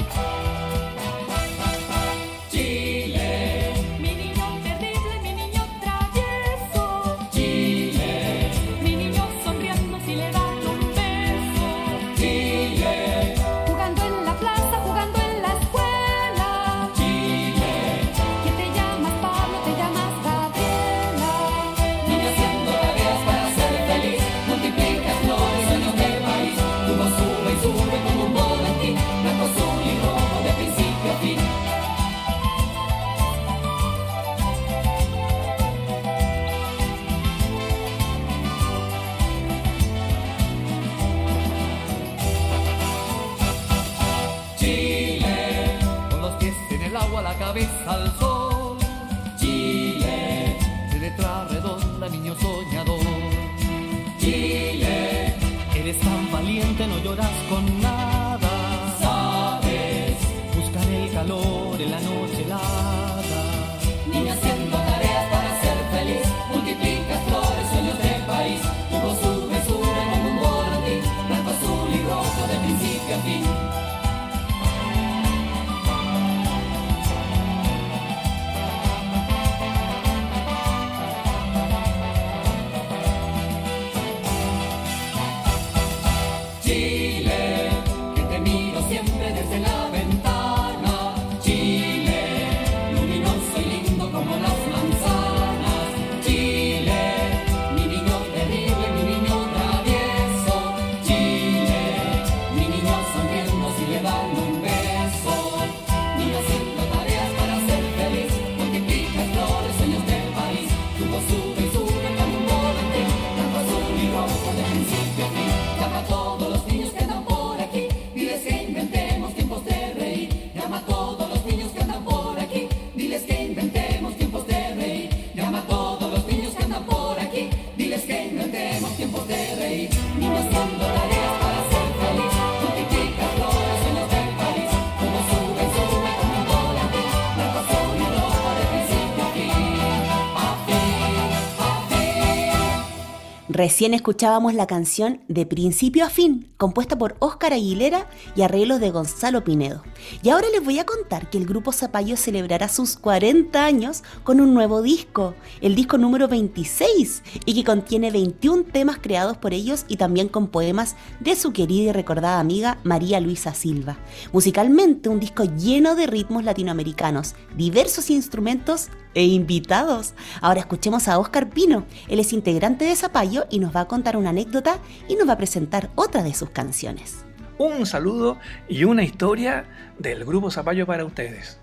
Recién 143.58 143.92
escuchábamos 143.92 144.54
la 144.54 144.68
canción 144.68 145.20
De 145.26 145.44
principio 145.44 146.04
a 146.04 146.10
fin, 146.10 146.48
compuesta 146.58 146.96
por 146.96 147.16
Óscar 147.18 147.52
Aguilera 147.52 148.08
y 148.36 148.42
arreglos 148.42 148.78
de 148.78 148.92
Gonzalo 148.92 149.42
Pinedo. 149.42 149.82
Y 150.20 150.30
ahora 150.30 150.48
les 150.52 150.64
voy 150.64 150.80
a 150.80 150.84
contar 150.84 151.30
que 151.30 151.38
el 151.38 151.46
grupo 151.46 151.70
Zapallo 151.70 152.16
celebrará 152.16 152.68
sus 152.68 152.96
40 152.96 153.64
años 153.64 154.02
con 154.24 154.40
un 154.40 154.52
nuevo 154.52 154.82
disco, 154.82 155.34
el 155.60 155.76
disco 155.76 155.96
número 155.96 156.26
26, 156.26 157.22
y 157.44 157.54
que 157.54 157.62
contiene 157.62 158.10
21 158.10 158.64
temas 158.64 158.98
creados 159.00 159.36
por 159.36 159.54
ellos 159.54 159.84
y 159.86 159.96
también 159.96 160.26
con 160.26 160.48
poemas 160.48 160.96
de 161.20 161.36
su 161.36 161.52
querida 161.52 161.90
y 161.90 161.92
recordada 161.92 162.40
amiga 162.40 162.78
María 162.82 163.20
Luisa 163.20 163.54
Silva. 163.54 163.96
Musicalmente, 164.32 165.08
un 165.08 165.20
disco 165.20 165.44
lleno 165.44 165.94
de 165.94 166.08
ritmos 166.08 166.42
latinoamericanos, 166.42 167.36
diversos 167.56 168.10
instrumentos 168.10 168.88
e 169.14 169.24
invitados. 169.24 170.14
Ahora 170.40 170.60
escuchemos 170.60 171.06
a 171.06 171.20
Oscar 171.20 171.48
Pino. 171.48 171.86
Él 172.08 172.18
es 172.18 172.32
integrante 172.32 172.84
de 172.86 172.96
Zapallo 172.96 173.46
y 173.50 173.60
nos 173.60 173.74
va 173.74 173.82
a 173.82 173.88
contar 173.88 174.16
una 174.16 174.30
anécdota 174.30 174.78
y 175.08 175.14
nos 175.14 175.28
va 175.28 175.34
a 175.34 175.38
presentar 175.38 175.90
otra 175.94 176.24
de 176.24 176.34
sus 176.34 176.50
canciones. 176.50 177.27
Un 177.58 177.86
saludo 177.86 178.38
y 178.68 178.84
una 178.84 179.02
historia 179.02 179.64
del 179.98 180.24
grupo 180.24 180.50
Zapallo 180.50 180.86
para 180.86 181.04
ustedes. 181.04 181.60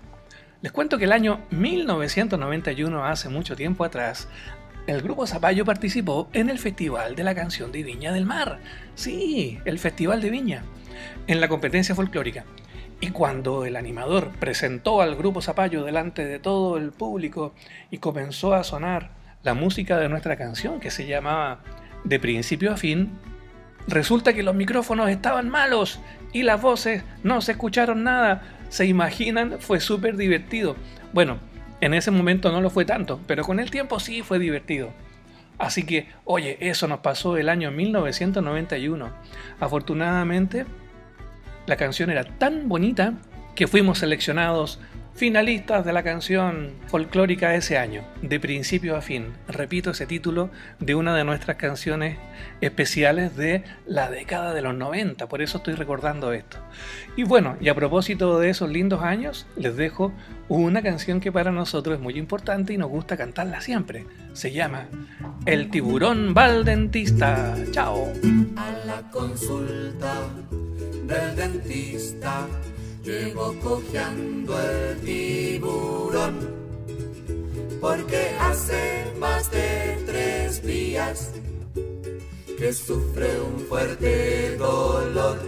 Les 0.62 0.72
cuento 0.72 0.98
que 0.98 1.04
el 1.04 1.12
año 1.12 1.40
1991, 1.50 3.04
hace 3.04 3.28
mucho 3.28 3.56
tiempo 3.56 3.84
atrás, 3.84 4.28
el 4.86 5.02
grupo 5.02 5.26
Zapallo 5.26 5.64
participó 5.64 6.28
en 6.32 6.50
el 6.50 6.58
Festival 6.58 7.16
de 7.16 7.24
la 7.24 7.34
Canción 7.34 7.72
de 7.72 7.82
Viña 7.82 8.12
del 8.12 8.26
Mar. 8.26 8.60
Sí, 8.94 9.58
el 9.64 9.78
Festival 9.78 10.20
de 10.20 10.30
Viña, 10.30 10.62
en 11.26 11.40
la 11.40 11.48
competencia 11.48 11.94
folclórica. 11.94 12.44
Y 13.00 13.10
cuando 13.10 13.64
el 13.64 13.76
animador 13.76 14.30
presentó 14.38 15.02
al 15.02 15.16
grupo 15.16 15.42
Zapallo 15.42 15.84
delante 15.84 16.24
de 16.24 16.38
todo 16.38 16.78
el 16.78 16.92
público 16.92 17.54
y 17.90 17.98
comenzó 17.98 18.54
a 18.54 18.64
sonar 18.64 19.10
la 19.42 19.54
música 19.54 19.98
de 19.98 20.08
nuestra 20.08 20.36
canción, 20.36 20.80
que 20.80 20.90
se 20.90 21.06
llamaba 21.06 21.60
De 22.04 22.18
principio 22.18 22.72
a 22.72 22.76
fin, 22.76 23.10
resulta 23.88 24.32
que 24.32 24.42
los 24.42 24.54
micrófonos 24.54 25.08
estaban 25.10 25.48
malos 25.48 26.00
y 26.32 26.42
las 26.42 26.60
voces 26.60 27.02
no 27.22 27.40
se 27.40 27.52
escucharon 27.52 28.04
nada. 28.04 28.42
¿Se 28.68 28.86
imaginan? 28.86 29.56
Fue 29.60 29.80
súper 29.80 30.16
divertido. 30.16 30.76
Bueno, 31.12 31.38
en 31.80 31.94
ese 31.94 32.10
momento 32.10 32.50
no 32.50 32.60
lo 32.60 32.70
fue 32.70 32.84
tanto, 32.84 33.20
pero 33.26 33.44
con 33.44 33.60
el 33.60 33.70
tiempo 33.70 34.00
sí 34.00 34.22
fue 34.22 34.38
divertido. 34.38 34.90
Así 35.58 35.84
que, 35.84 36.08
oye, 36.24 36.58
eso 36.60 36.86
nos 36.86 37.00
pasó 37.00 37.36
el 37.36 37.48
año 37.48 37.70
1991. 37.70 39.10
Afortunadamente, 39.60 40.66
la 41.66 41.76
canción 41.76 42.10
era 42.10 42.24
tan 42.24 42.68
bonita 42.68 43.14
que 43.54 43.66
fuimos 43.66 43.98
seleccionados 43.98 44.80
finalistas 45.16 45.82
de 45.84 45.94
la 45.94 46.02
canción 46.02 46.72
folclórica 46.88 47.50
de 47.50 47.56
ese 47.56 47.78
año, 47.78 48.04
de 48.20 48.38
principio 48.38 48.96
a 48.96 49.00
fin. 49.00 49.32
Repito 49.48 49.90
ese 49.90 50.06
título 50.06 50.50
de 50.78 50.94
una 50.94 51.16
de 51.16 51.24
nuestras 51.24 51.56
canciones 51.56 52.18
especiales 52.60 53.34
de 53.34 53.64
la 53.86 54.10
década 54.10 54.52
de 54.52 54.60
los 54.60 54.74
90, 54.74 55.26
por 55.26 55.40
eso 55.40 55.58
estoy 55.58 55.74
recordando 55.74 56.32
esto. 56.32 56.58
Y 57.16 57.24
bueno, 57.24 57.56
y 57.62 57.70
a 57.70 57.74
propósito 57.74 58.38
de 58.38 58.50
esos 58.50 58.68
lindos 58.68 59.02
años, 59.02 59.46
les 59.56 59.74
dejo 59.74 60.12
una 60.48 60.82
canción 60.82 61.20
que 61.20 61.32
para 61.32 61.50
nosotros 61.50 61.96
es 61.96 62.02
muy 62.02 62.18
importante 62.18 62.74
y 62.74 62.76
nos 62.76 62.90
gusta 62.90 63.16
cantarla 63.16 63.62
siempre. 63.62 64.04
Se 64.34 64.52
llama 64.52 64.86
El 65.46 65.70
tiburón 65.70 66.34
va 66.36 66.44
al 66.44 66.64
dentista. 66.66 67.56
Chao. 67.70 68.12
A 68.56 68.70
la 68.86 69.00
consulta 69.10 70.12
del 71.06 71.36
dentista 71.36 72.46
llegó 73.06 73.54
cojeando 73.60 74.60
el 74.60 75.00
tiburón 75.00 76.34
porque 77.80 78.30
hace 78.40 79.12
más 79.20 79.48
de 79.52 80.02
tres 80.06 80.60
días 80.62 81.30
que 82.58 82.72
sufre 82.72 83.28
un 83.40 83.60
fuerte 83.68 84.56
dolor. 84.56 85.38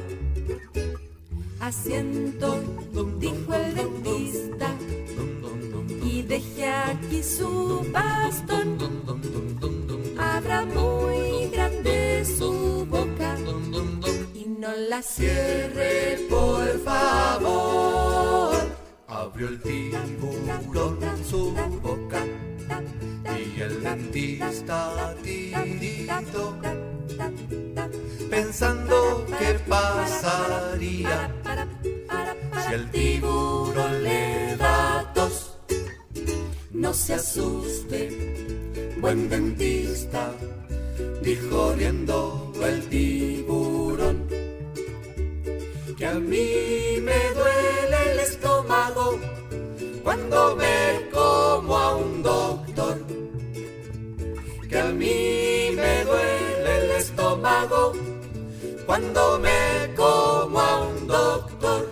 Asiento, 1.59 2.61
dijo 3.18 3.54
el 3.54 3.74
dentista, 3.74 4.70
y 6.04 6.22
deje 6.22 6.68
aquí 6.68 7.22
su 7.22 7.84
bastón. 7.92 8.78
Abra 10.16 10.64
muy 10.64 11.48
grande 11.50 12.24
su 12.24 12.57
la 14.79 15.03
cierre, 15.03 16.26
por 16.29 16.66
favor. 16.81 18.57
Abrió 19.09 19.49
el 19.49 19.61
tiburón 19.61 20.99
su 21.29 21.53
boca 21.83 22.22
y 23.24 23.61
el 23.61 23.83
dentista 23.83 25.14
tirito 25.22 26.55
pensando 28.31 29.26
qué 29.39 29.59
pasaría 29.68 31.31
si 32.66 32.74
el 32.74 32.91
tiburón 32.91 34.03
le 34.05 34.57
da 34.57 35.12
tos. 35.14 35.57
No 36.72 36.93
se 36.95 37.14
asuste, 37.14 38.01
Buen 39.01 39.29
dentista, 39.29 40.33
dijo 41.22 41.72
riendo 41.74 42.53
el 42.62 42.83
tiburón, 42.89 43.17
mí 46.29 47.01
me 47.01 47.31
duele 47.33 48.12
el 48.12 48.18
estómago 48.20 49.18
cuando 50.03 50.57
me 50.57 51.09
como 51.11 51.79
a 51.79 51.97
un 51.97 52.22
doctor, 52.22 52.99
que 54.68 54.79
a 54.79 54.85
mí 54.87 55.70
me 55.74 56.05
duele 56.05 56.85
el 56.85 56.91
estómago 57.03 57.93
cuando 58.85 59.39
me 59.39 59.95
como 59.97 60.61
a 60.61 60.76
un 60.83 61.07
doctor. 61.07 61.88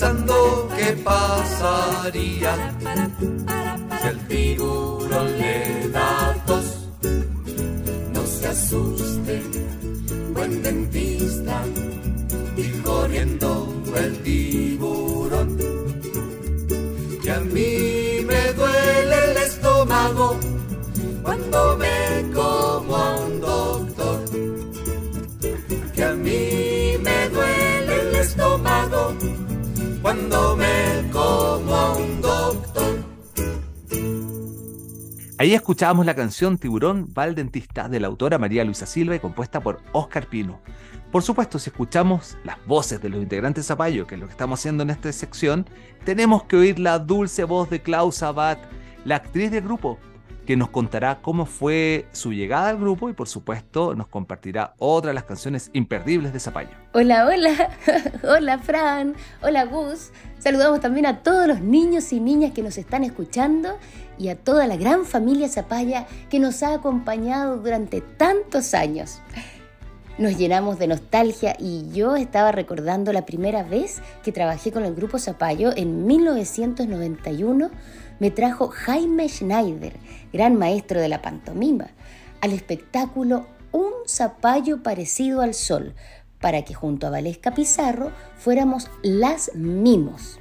Pensando 0.00 0.68
qué 0.78 0.92
pasaría 1.04 2.74
si 4.00 4.08
el 4.08 4.18
tiburón 4.28 5.38
le 5.38 5.88
da 5.90 6.34
tos. 6.46 6.88
No 8.14 8.26
se 8.26 8.46
asuste, 8.46 9.42
buen 10.32 10.62
dentista, 10.62 11.62
y 12.56 12.68
corriendo 12.80 13.68
el 13.94 14.22
tiburón. 14.22 15.58
Que 17.22 17.30
a 17.30 17.40
mí 17.40 18.24
me 18.26 18.52
duele 18.54 19.16
el 19.30 19.36
estómago 19.36 20.40
cuando 21.22 21.76
me 21.76 22.29
Ahí 35.40 35.54
escuchábamos 35.54 36.04
la 36.04 36.14
canción 36.14 36.58
Tiburón 36.58 37.14
va 37.18 37.22
al 37.22 37.34
dentista 37.34 37.88
de 37.88 37.98
la 37.98 38.08
autora 38.08 38.36
María 38.36 38.62
Luisa 38.62 38.84
Silva 38.84 39.16
y 39.16 39.20
compuesta 39.20 39.58
por 39.62 39.80
Oscar 39.92 40.26
Pino. 40.26 40.60
Por 41.10 41.22
supuesto, 41.22 41.58
si 41.58 41.70
escuchamos 41.70 42.36
las 42.44 42.62
voces 42.66 43.00
de 43.00 43.08
los 43.08 43.22
integrantes 43.22 43.64
de 43.64 43.68
Zapallo, 43.68 44.06
que 44.06 44.16
es 44.16 44.20
lo 44.20 44.26
que 44.26 44.32
estamos 44.32 44.60
haciendo 44.60 44.82
en 44.82 44.90
esta 44.90 45.10
sección, 45.12 45.64
tenemos 46.04 46.42
que 46.42 46.56
oír 46.56 46.78
la 46.78 46.98
dulce 46.98 47.44
voz 47.44 47.70
de 47.70 47.80
Klaus 47.80 48.16
Sabat, 48.16 48.58
la 49.06 49.16
actriz 49.16 49.50
del 49.50 49.64
grupo, 49.64 49.98
que 50.44 50.58
nos 50.58 50.68
contará 50.68 51.22
cómo 51.22 51.46
fue 51.46 52.06
su 52.12 52.34
llegada 52.34 52.68
al 52.68 52.76
grupo 52.76 53.08
y 53.08 53.14
por 53.14 53.26
supuesto 53.26 53.94
nos 53.94 54.08
compartirá 54.08 54.74
otra 54.76 55.08
de 55.08 55.14
las 55.14 55.24
canciones 55.24 55.70
imperdibles 55.72 56.34
de 56.34 56.40
Zapallo. 56.40 56.76
Hola, 56.92 57.26
hola, 57.26 57.70
hola 58.24 58.58
Fran, 58.58 59.14
hola 59.40 59.64
Gus. 59.64 60.10
Saludamos 60.38 60.80
también 60.80 61.06
a 61.06 61.22
todos 61.22 61.46
los 61.46 61.60
niños 61.60 62.12
y 62.12 62.20
niñas 62.20 62.52
que 62.52 62.62
nos 62.62 62.76
están 62.76 63.04
escuchando 63.04 63.78
y 64.20 64.28
a 64.28 64.36
toda 64.36 64.66
la 64.66 64.76
gran 64.76 65.06
familia 65.06 65.48
Zapalla 65.48 66.06
que 66.28 66.38
nos 66.38 66.62
ha 66.62 66.74
acompañado 66.74 67.56
durante 67.56 68.02
tantos 68.02 68.74
años. 68.74 69.18
Nos 70.18 70.36
llenamos 70.36 70.78
de 70.78 70.86
nostalgia 70.86 71.56
y 71.58 71.90
yo 71.92 72.16
estaba 72.16 72.52
recordando 72.52 73.14
la 73.14 73.24
primera 73.24 73.62
vez 73.62 74.02
que 74.22 74.32
trabajé 74.32 74.70
con 74.70 74.84
el 74.84 74.94
grupo 74.94 75.18
Zapallo 75.18 75.74
en 75.74 76.06
1991. 76.06 77.70
Me 78.18 78.30
trajo 78.30 78.68
Jaime 78.68 79.26
Schneider, 79.30 79.94
gran 80.34 80.56
maestro 80.56 81.00
de 81.00 81.08
la 81.08 81.22
pantomima, 81.22 81.88
al 82.42 82.52
espectáculo 82.52 83.46
Un 83.72 83.92
zapallo 84.06 84.82
parecido 84.82 85.40
al 85.40 85.54
sol, 85.54 85.94
para 86.40 86.62
que 86.62 86.74
junto 86.74 87.06
a 87.06 87.10
Valesca 87.10 87.54
Pizarro 87.54 88.10
fuéramos 88.36 88.90
las 89.02 89.54
mimos. 89.54 90.39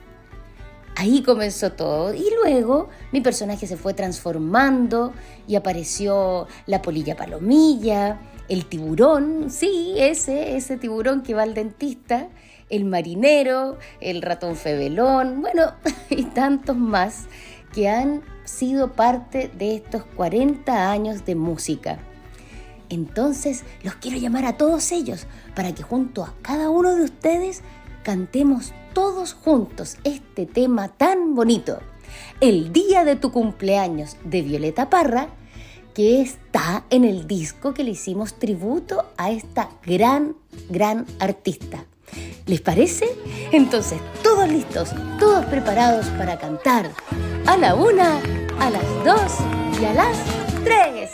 Ahí 0.96 1.24
comenzó 1.24 1.72
todo. 1.72 2.14
Y 2.14 2.26
luego 2.44 2.90
mi 3.12 3.22
personaje 3.22 3.68
se 3.68 3.78
fue 3.78 3.94
transformando 3.94 5.14
y 5.48 5.56
apareció 5.56 6.48
la 6.66 6.82
polilla 6.82 7.16
palomilla, 7.16 8.20
el 8.50 8.66
tiburón, 8.66 9.50
sí, 9.50 9.94
ese, 9.98 10.58
ese 10.58 10.78
tiburón 10.78 11.22
que 11.22 11.36
va 11.36 11.44
al 11.44 11.54
dentista, 11.54 12.28
el 12.70 12.86
marinero, 12.86 13.78
el 14.02 14.22
ratón 14.22 14.56
febelón, 14.56 15.42
bueno, 15.42 15.74
y 16.10 16.24
tantos 16.24 16.76
más 16.76 17.28
que 17.74 17.88
han 17.88 18.22
sido 18.44 18.94
parte 18.94 19.52
de 19.58 19.76
estos 19.76 20.04
40 20.16 20.92
años 20.92 21.26
de 21.26 21.36
música. 21.36 22.00
Entonces 22.90 23.64
los 23.84 23.96
quiero 23.96 24.18
llamar 24.18 24.46
a 24.46 24.58
todos 24.58 24.92
ellos 24.92 25.28
para 25.56 25.74
que 25.74 25.84
junto 25.84 26.24
a 26.24 26.34
cada 26.42 26.72
uno 26.72 26.96
de 26.96 27.04
ustedes 27.04 27.62
cantemos 28.04 28.74
todos 28.94 29.34
juntos 29.34 29.98
este 30.04 30.46
tema 30.46 30.90
tan 30.90 31.36
bonito. 31.36 31.80
El 32.42 32.72
día 32.74 33.04
de 33.04 33.16
tu 33.16 33.32
cumpleaños 33.32 34.18
de 34.24 34.42
Violeta 34.42 34.90
Parra, 34.90 35.30
que 35.94 36.22
está 36.22 36.86
en 36.90 37.04
el 37.04 37.28
disco 37.28 37.74
que 37.74 37.84
le 37.84 37.92
hicimos 37.92 38.36
tributo 38.36 39.06
a 39.18 39.32
esta 39.32 39.70
gran, 39.86 40.36
gran 40.70 41.06
artista. 41.20 41.86
¿Les 42.46 42.62
parece? 42.62 43.06
Entonces, 43.52 44.00
todos 44.24 44.48
listos, 44.50 44.92
todos 45.20 45.46
preparados 45.46 46.08
para 46.18 46.40
cantar. 46.40 46.92
A 47.46 47.58
la 47.58 47.76
una, 47.76 48.20
a 48.60 48.70
las 48.70 49.04
dos 49.04 49.34
y 49.80 49.86
a 49.86 49.94
las 49.94 50.18
tres. 50.64 51.09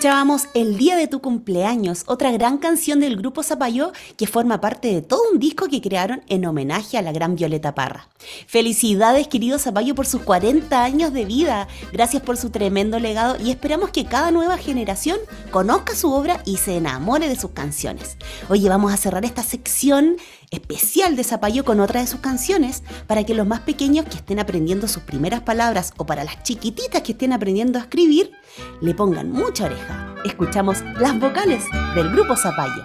Escuchábamos 0.00 0.48
El 0.54 0.78
Día 0.78 0.96
de 0.96 1.08
tu 1.08 1.20
Cumpleaños, 1.20 2.04
otra 2.06 2.32
gran 2.32 2.56
canción 2.56 3.00
del 3.00 3.16
grupo 3.16 3.42
Zapayó 3.42 3.92
que 4.16 4.26
forma 4.26 4.58
parte 4.58 4.94
de 4.94 5.02
todo 5.02 5.20
un 5.30 5.38
disco 5.38 5.68
que 5.68 5.82
crearon 5.82 6.22
en 6.28 6.46
homenaje 6.46 6.96
a 6.96 7.02
la 7.02 7.12
gran 7.12 7.36
Violeta 7.36 7.74
Parra. 7.74 8.08
Felicidades 8.46 9.28
querido 9.28 9.58
Zapallo 9.58 9.94
por 9.94 10.06
sus 10.06 10.22
40 10.22 10.82
años 10.82 11.12
de 11.12 11.26
vida, 11.26 11.68
gracias 11.92 12.22
por 12.22 12.38
su 12.38 12.48
tremendo 12.48 12.98
legado 12.98 13.36
y 13.44 13.50
esperamos 13.50 13.90
que 13.90 14.06
cada 14.06 14.30
nueva 14.30 14.56
generación 14.56 15.18
conozca 15.50 15.94
su 15.94 16.10
obra 16.10 16.42
y 16.46 16.56
se 16.56 16.78
enamore 16.78 17.28
de 17.28 17.36
sus 17.36 17.50
canciones. 17.50 18.16
Oye, 18.48 18.70
vamos 18.70 18.94
a 18.94 18.96
cerrar 18.96 19.26
esta 19.26 19.42
sección 19.42 20.16
especial 20.50 21.14
de 21.14 21.24
Zapallo 21.24 21.62
con 21.66 21.78
otra 21.78 22.00
de 22.00 22.06
sus 22.06 22.20
canciones 22.20 22.84
para 23.06 23.24
que 23.24 23.34
los 23.34 23.46
más 23.46 23.60
pequeños 23.60 24.06
que 24.06 24.16
estén 24.16 24.38
aprendiendo 24.38 24.88
sus 24.88 25.02
primeras 25.02 25.42
palabras 25.42 25.92
o 25.98 26.06
para 26.06 26.24
las 26.24 26.42
chiquititas 26.42 27.02
que 27.02 27.12
estén 27.12 27.34
aprendiendo 27.34 27.78
a 27.78 27.82
escribir 27.82 28.32
le 28.80 28.94
pongan 28.94 29.30
mucha 29.30 29.66
oreja. 29.66 30.14
Escuchamos 30.24 30.82
las 30.98 31.18
vocales 31.18 31.64
del 31.94 32.10
grupo 32.10 32.36
Zapallo. 32.36 32.82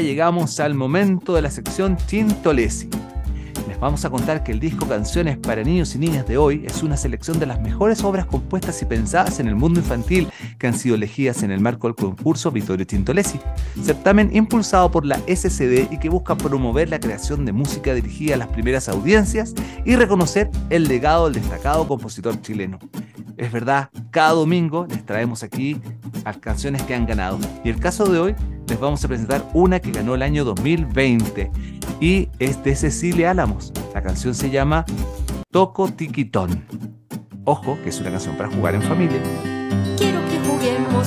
Llegamos 0.00 0.60
al 0.60 0.74
momento 0.74 1.34
de 1.34 1.42
la 1.42 1.50
sección 1.50 1.96
Tintolesi. 1.96 2.88
Les 3.66 3.78
vamos 3.80 4.04
a 4.04 4.10
contar 4.10 4.44
que 4.44 4.52
el 4.52 4.60
disco 4.60 4.86
Canciones 4.86 5.36
para 5.38 5.62
Niños 5.62 5.94
y 5.94 5.98
Niñas 5.98 6.26
de 6.26 6.38
hoy 6.38 6.64
es 6.66 6.82
una 6.82 6.96
selección 6.96 7.38
de 7.38 7.46
las 7.46 7.60
mejores 7.60 8.04
obras 8.04 8.26
compuestas 8.26 8.80
y 8.82 8.84
pensadas 8.84 9.40
en 9.40 9.48
el 9.48 9.56
mundo 9.56 9.80
infantil 9.80 10.28
que 10.58 10.66
han 10.66 10.74
sido 10.74 10.94
elegidas 10.94 11.42
en 11.42 11.50
el 11.50 11.60
marco 11.60 11.88
del 11.88 11.96
concurso 11.96 12.50
Vittorio 12.50 12.86
Tintolesi, 12.86 13.40
certamen 13.82 14.34
impulsado 14.34 14.90
por 14.90 15.04
la 15.04 15.18
SCD 15.26 15.90
y 15.90 15.98
que 15.98 16.08
busca 16.08 16.36
promover 16.36 16.88
la 16.88 17.00
creación 17.00 17.44
de 17.44 17.52
música 17.52 17.94
dirigida 17.94 18.34
a 18.34 18.38
las 18.38 18.48
primeras 18.48 18.88
audiencias 18.88 19.54
y 19.84 19.96
reconocer 19.96 20.50
el 20.70 20.84
legado 20.84 21.24
del 21.30 21.42
destacado 21.42 21.86
compositor 21.88 22.40
chileno. 22.40 22.78
Es 23.38 23.52
verdad, 23.52 23.88
cada 24.10 24.32
domingo 24.32 24.86
les 24.90 25.06
traemos 25.06 25.44
aquí 25.44 25.80
las 26.24 26.38
canciones 26.38 26.82
que 26.82 26.94
han 26.94 27.06
ganado. 27.06 27.38
Y 27.64 27.70
el 27.70 27.78
caso 27.78 28.04
de 28.06 28.18
hoy 28.18 28.34
les 28.66 28.80
vamos 28.80 29.04
a 29.04 29.08
presentar 29.08 29.48
una 29.54 29.78
que 29.78 29.92
ganó 29.92 30.16
el 30.16 30.22
año 30.22 30.44
2020 30.44 31.50
y 32.00 32.28
es 32.40 32.62
de 32.64 32.74
Cecilia 32.74 33.30
Álamos. 33.30 33.72
La 33.94 34.02
canción 34.02 34.34
se 34.34 34.50
llama 34.50 34.84
Toco 35.52 35.88
Tiquitón. 35.88 36.64
Ojo, 37.44 37.78
que 37.84 37.90
es 37.90 38.00
una 38.00 38.10
canción 38.10 38.36
para 38.36 38.50
jugar 38.50 38.74
en 38.74 38.82
familia. 38.82 39.22
Quiero 39.96 40.20
que 40.28 40.40
juguemos 40.40 41.06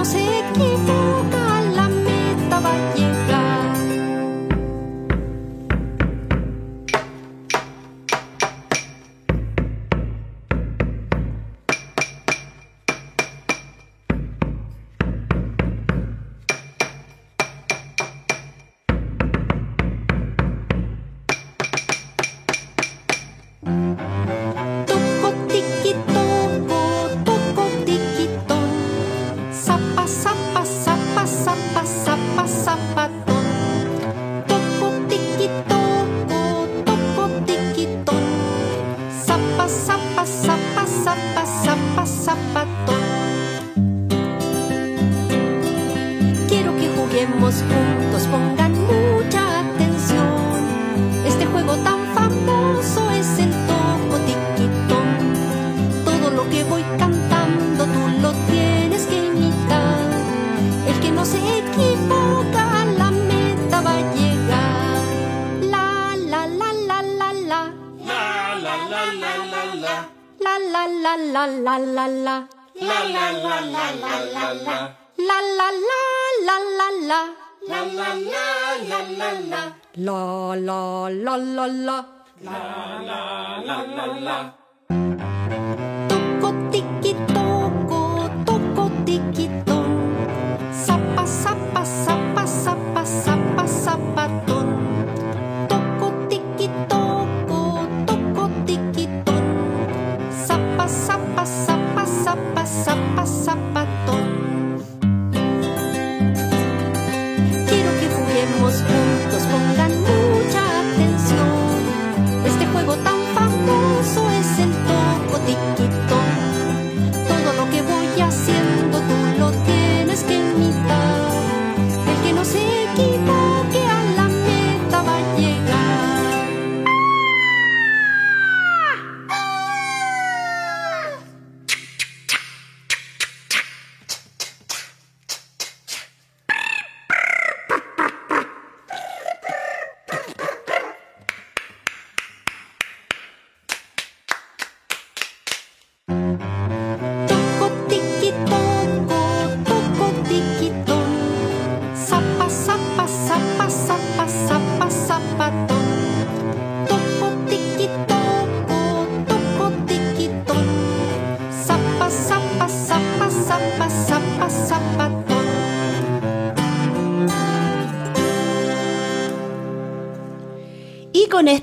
El 0.00 0.06
que 0.54 1.39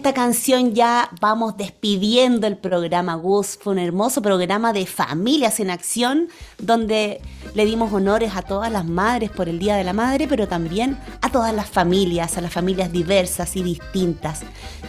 esta 0.07 0.21
canción 0.21 0.73
ya 0.73 1.09
vamos 1.19 1.57
despidiendo 1.57 2.47
el 2.47 2.57
programa 2.57 3.15
Gus. 3.15 3.59
Fue 3.61 3.73
un 3.73 3.79
hermoso 3.79 4.21
programa 4.21 4.71
de 4.71 4.85
familias 4.85 5.59
en 5.59 5.69
acción 5.69 6.29
donde 6.59 7.19
le 7.53 7.65
dimos 7.65 7.91
honores 7.91 8.33
a 8.33 8.41
todas 8.41 8.71
las 8.71 8.85
madres 8.85 9.31
por 9.31 9.49
el 9.49 9.59
Día 9.59 9.75
de 9.75 9.83
la 9.83 9.91
Madre, 9.91 10.25
pero 10.29 10.47
también 10.47 10.97
a 11.21 11.26
todas 11.37 11.53
las 11.53 11.69
familias, 11.69 12.35
a 12.35 12.41
las 12.41 12.51
familias 12.51 12.91
diversas 12.91 13.55
y 13.57 13.61
distintas. 13.61 14.39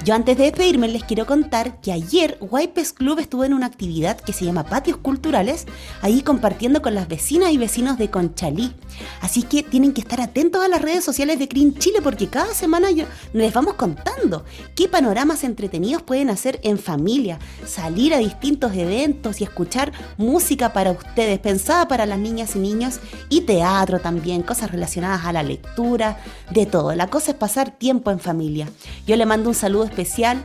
Yo 0.02 0.14
antes 0.14 0.38
de 0.38 0.44
despedirme 0.44 0.88
les 0.88 1.04
quiero 1.04 1.26
contar 1.26 1.78
que 1.82 1.92
ayer 1.92 2.38
Wipes 2.40 2.94
Club 2.94 3.18
estuvo 3.18 3.44
en 3.44 3.52
una 3.52 3.66
actividad 3.66 4.18
que 4.18 4.32
se 4.32 4.46
llama 4.46 4.64
Patios 4.64 4.96
Culturales, 4.96 5.66
ahí 6.00 6.22
compartiendo 6.22 6.80
con 6.80 6.94
las 6.94 7.06
vecinas 7.06 7.50
y 7.50 7.58
vecinos 7.58 7.98
de 7.98 8.08
Conchalí. 8.08 8.72
Así 9.20 9.42
que 9.42 9.62
tienen 9.62 9.92
que 9.92 10.00
estar 10.00 10.22
atentos 10.22 10.64
a 10.64 10.68
las 10.68 10.80
redes 10.80 11.04
sociales 11.04 11.38
de 11.38 11.48
Green 11.48 11.74
Chile 11.74 11.98
porque 12.02 12.28
cada 12.28 12.54
semana 12.54 12.88
les 13.34 13.52
vamos 13.52 13.74
contando 13.74 14.46
qué 14.74 14.88
panoramas 14.88 15.44
entretenidos 15.44 16.00
pueden 16.00 16.30
hacer 16.30 16.60
en 16.62 16.78
familia, 16.78 17.38
salir 17.66 18.14
a 18.14 18.18
distintos 18.18 18.72
eventos 18.74 19.42
y 19.42 19.44
escuchar 19.44 19.92
música 20.16 20.72
para 20.72 20.92
ustedes, 20.92 21.40
pensada 21.40 21.86
para 21.88 22.06
las 22.06 22.18
niñas 22.18 22.56
y 22.56 22.60
niños, 22.60 23.00
y 23.28 23.42
teatro 23.42 24.00
también, 24.00 24.42
cosas 24.42 24.72
relacionadas 24.72 25.26
a 25.26 25.32
la 25.34 25.42
lectura, 25.42 26.16
de 26.50 26.66
todo. 26.66 26.94
La 26.94 27.08
cosa 27.08 27.32
es 27.32 27.36
pasar 27.36 27.70
tiempo 27.70 28.10
en 28.10 28.20
familia. 28.20 28.68
Yo 29.06 29.16
le 29.16 29.26
mando 29.26 29.48
un 29.48 29.54
saludo 29.54 29.84
especial 29.84 30.44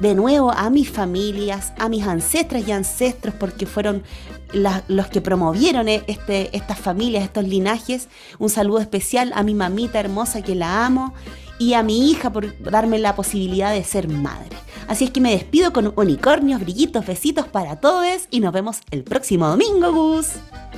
de 0.00 0.14
nuevo 0.14 0.50
a 0.50 0.68
mis 0.70 0.90
familias, 0.90 1.72
a 1.78 1.88
mis 1.88 2.04
ancestras 2.04 2.66
y 2.66 2.72
ancestros, 2.72 3.34
porque 3.38 3.66
fueron 3.66 4.02
los 4.88 5.06
que 5.06 5.20
promovieron 5.20 5.88
e- 5.88 6.04
este, 6.06 6.54
estas 6.56 6.78
familias, 6.78 7.24
estos 7.24 7.44
linajes. 7.44 8.08
Un 8.38 8.50
saludo 8.50 8.80
especial 8.80 9.32
a 9.34 9.42
mi 9.42 9.54
mamita 9.54 10.00
hermosa 10.00 10.42
que 10.42 10.54
la 10.54 10.84
amo 10.84 11.14
y 11.62 11.74
a 11.74 11.84
mi 11.84 12.10
hija 12.10 12.32
por 12.32 12.58
darme 12.60 12.98
la 12.98 13.14
posibilidad 13.14 13.72
de 13.72 13.84
ser 13.84 14.08
madre. 14.08 14.56
Así 14.88 15.04
es 15.04 15.10
que 15.12 15.20
me 15.20 15.30
despido 15.30 15.72
con 15.72 15.92
unicornios, 15.94 16.60
brillitos, 16.60 17.06
besitos 17.06 17.46
para 17.46 17.76
todos 17.76 18.26
y 18.30 18.40
nos 18.40 18.52
vemos 18.52 18.80
el 18.90 19.04
próximo 19.04 19.46
domingo, 19.46 19.92
Gus. 19.92 20.30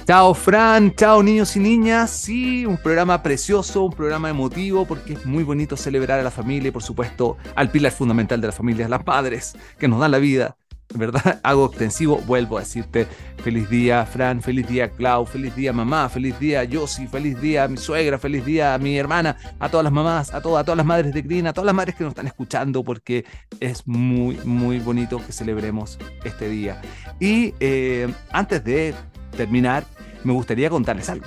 Chao 0.06 0.34
Fran, 0.34 0.94
chao 0.94 1.22
niños 1.22 1.56
y 1.56 1.60
niñas. 1.60 2.10
Sí, 2.10 2.66
un 2.66 2.76
programa 2.76 3.22
precioso, 3.22 3.84
un 3.84 3.94
programa 3.94 4.28
emotivo, 4.28 4.84
porque 4.84 5.14
es 5.14 5.24
muy 5.24 5.42
bonito 5.42 5.74
celebrar 5.78 6.20
a 6.20 6.22
la 6.22 6.30
familia 6.30 6.68
y 6.68 6.72
por 6.72 6.82
supuesto 6.82 7.38
al 7.54 7.70
pilar 7.70 7.92
fundamental 7.92 8.42
de 8.42 8.48
la 8.48 8.52
familia, 8.52 8.86
las 8.86 9.06
madres 9.06 9.56
que 9.78 9.88
nos 9.88 10.00
dan 10.00 10.10
la 10.10 10.18
vida. 10.18 10.58
¿Verdad? 10.94 11.40
Hago 11.42 11.66
extensivo, 11.66 12.18
vuelvo 12.18 12.56
a 12.56 12.60
decirte 12.60 13.06
feliz 13.42 13.68
día 13.68 14.06
Fran, 14.06 14.40
feliz 14.40 14.66
día 14.68 14.88
Clau, 14.88 15.26
feliz 15.26 15.54
día 15.54 15.72
mamá, 15.72 16.08
feliz 16.08 16.38
día 16.38 16.64
Yossi, 16.64 17.06
feliz 17.06 17.40
día 17.40 17.68
mi 17.68 17.76
suegra, 17.76 18.18
feliz 18.18 18.44
día 18.44 18.78
mi 18.78 18.96
hermana, 18.96 19.36
a 19.58 19.68
todas 19.68 19.84
las 19.84 19.92
mamás, 19.92 20.32
a, 20.32 20.40
todas, 20.40 20.62
a 20.62 20.64
todas 20.64 20.76
las 20.76 20.86
madres 20.86 21.12
de 21.12 21.22
Green, 21.22 21.46
a 21.46 21.52
todas 21.52 21.66
las 21.66 21.74
madres 21.74 21.96
que 21.96 22.04
nos 22.04 22.12
están 22.12 22.26
escuchando, 22.26 22.84
porque 22.84 23.24
es 23.60 23.86
muy, 23.86 24.38
muy 24.44 24.78
bonito 24.78 25.20
que 25.24 25.32
celebremos 25.32 25.98
este 26.24 26.48
día. 26.48 26.80
Y 27.20 27.54
eh, 27.60 28.12
antes 28.30 28.62
de 28.64 28.94
terminar, 29.36 29.84
me 30.22 30.32
gustaría 30.32 30.70
contarles 30.70 31.08
algo. 31.08 31.26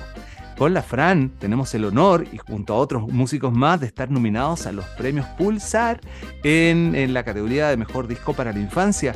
Con 0.57 0.73
la 0.73 0.81
Fran 0.81 1.29
tenemos 1.37 1.73
el 1.75 1.85
honor, 1.85 2.25
y 2.31 2.37
junto 2.39 2.73
a 2.73 2.77
otros 2.77 3.07
músicos 3.07 3.53
más, 3.53 3.79
de 3.79 3.85
estar 3.85 4.09
nominados 4.09 4.65
a 4.65 4.71
los 4.71 4.85
premios 4.97 5.27
Pulsar 5.37 6.01
en, 6.43 7.13
la 7.13 7.23
categoría 7.23 7.67
de 7.69 7.77
Mejor 7.77 8.07
Disco 8.07 8.33
para 8.33 8.51
la 8.51 8.59
Infancia. 8.59 9.13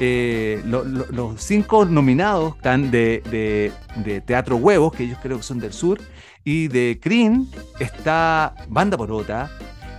Eh, 0.00 0.60
lo- 0.66 0.84
lo- 0.84 1.06
los 1.10 1.42
cinco 1.42 1.86
nominados 1.86 2.56
están 2.56 2.90
de, 2.90 3.72
Teatro 4.26 4.56
Huevos, 4.56 4.92
que 4.92 5.04
ellos 5.04 5.18
creo 5.22 5.38
que 5.38 5.42
son 5.42 5.60
del 5.60 5.72
sur, 5.72 5.98
y 6.44 6.68
de 6.68 6.98
Crin 7.00 7.48
está 7.80 8.54
Banda 8.68 8.98
Porota, 8.98 9.50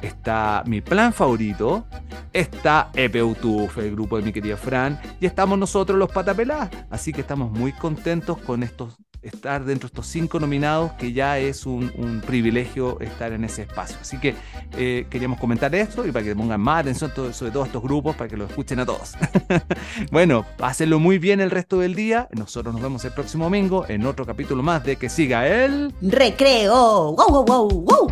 está 0.04 0.64
Mi 0.68 0.82
Plan 0.82 1.12
Favorito, 1.12 1.88
está 2.34 2.92
EPUTUF, 2.94 3.80
el 3.80 3.92
grupo 3.94 4.18
de 4.18 4.24
mi 4.24 4.32
querida 4.32 4.58
Fran, 4.58 5.00
y 5.20 5.26
estamos 5.26 5.58
nosotros 5.58 5.98
los 5.98 6.12
Patapelá. 6.12 6.70
Así 6.92 7.12
que 7.14 7.22
estamos 7.22 7.50
muy 7.52 7.72
contentos 7.72 8.38
con 8.38 8.62
estos 8.62 8.96
estar 9.24 9.64
dentro 9.64 9.88
de 9.88 9.94
estos 9.94 10.08
cinco 10.08 10.40
nominados, 10.40 10.92
que 10.94 11.14
ya 11.14 11.40
es 11.40 11.66
un, 11.66 11.92
un 11.98 12.22
privilegio 12.22 13.00
estar 13.00 13.34
en 13.34 13.44
ese 13.44 13.64
espacio. 13.64 13.98
Así 14.02 14.20
que 14.20 14.36
eh, 14.78 15.06
queríamos 15.10 15.40
comentar 15.40 15.74
esto 15.76 16.06
y 16.06 16.12
para 16.12 16.26
que 16.26 16.36
pongan 16.36 16.62
más 16.62 16.82
atención 16.82 17.12
sobre 17.34 17.52
todo 17.52 17.64
a 17.64 17.66
estos 17.66 17.82
grupos, 17.82 18.16
para 18.16 18.30
que 18.30 18.38
lo 18.38 18.46
escuchen 18.46 18.80
a 18.80 18.86
todos. 18.86 19.14
bueno, 20.12 20.46
pásenlo 20.58 21.00
muy 21.00 21.20
bien 21.20 21.42
el 21.42 21.52
resto 21.52 21.80
del 21.80 21.96
día. 21.96 22.28
Nosotros 22.32 22.74
nos 22.74 22.84
vemos 22.84 23.06
el 23.06 23.12
próximo 23.12 23.46
domingo 23.46 23.86
en 23.88 24.06
otro 24.06 24.26
capítulo 24.26 24.64
más 24.64 24.84
de 24.84 24.96
Que 24.96 25.10
Siga 25.10 25.48
el 25.48 25.94
Recreo. 26.02 27.14
¡Wow, 27.14 27.16
wow, 27.16 27.46
wow, 27.46 27.70
wow! 27.70 28.10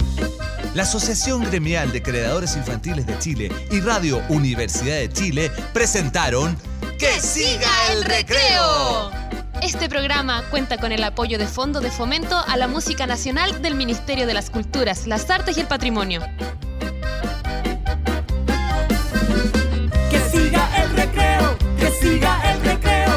La 0.74 0.84
Asociación 0.84 1.44
Gremial 1.44 1.92
de 1.92 2.02
Creadores 2.02 2.56
Infantiles 2.56 3.06
de 3.06 3.20
Chile 3.20 3.52
y 3.72 3.82
Radio 3.82 4.22
Universidad 4.30 4.96
de 4.96 5.10
Chile 5.10 5.52
presentaron 5.74 6.56
¡Que 6.98 7.20
siga 7.20 7.70
el 7.92 8.06
recreo! 8.06 9.41
Este 9.62 9.88
programa 9.90 10.44
cuenta 10.50 10.78
con 10.78 10.92
el 10.92 11.04
apoyo 11.04 11.38
de 11.38 11.46
Fondo 11.46 11.82
de 11.82 11.92
Fomento 11.92 12.36
a 12.36 12.58
la 12.58 12.68
Música 12.68 13.06
Nacional 13.06 13.62
del 13.62 13.76
Ministerio 13.76 14.26
de 14.26 14.34
las 14.34 14.50
Culturas, 14.50 15.06
las 15.06 15.30
Artes 15.30 15.56
y 15.56 15.62
el 15.62 15.68
Patrimonio. 15.68 16.22
Que 20.10 20.20
siga 20.32 20.68
el 20.82 20.96
recreo, 20.96 21.58
que 21.78 21.92
siga 21.92 22.52
el 22.52 22.62
recreo. 22.64 23.11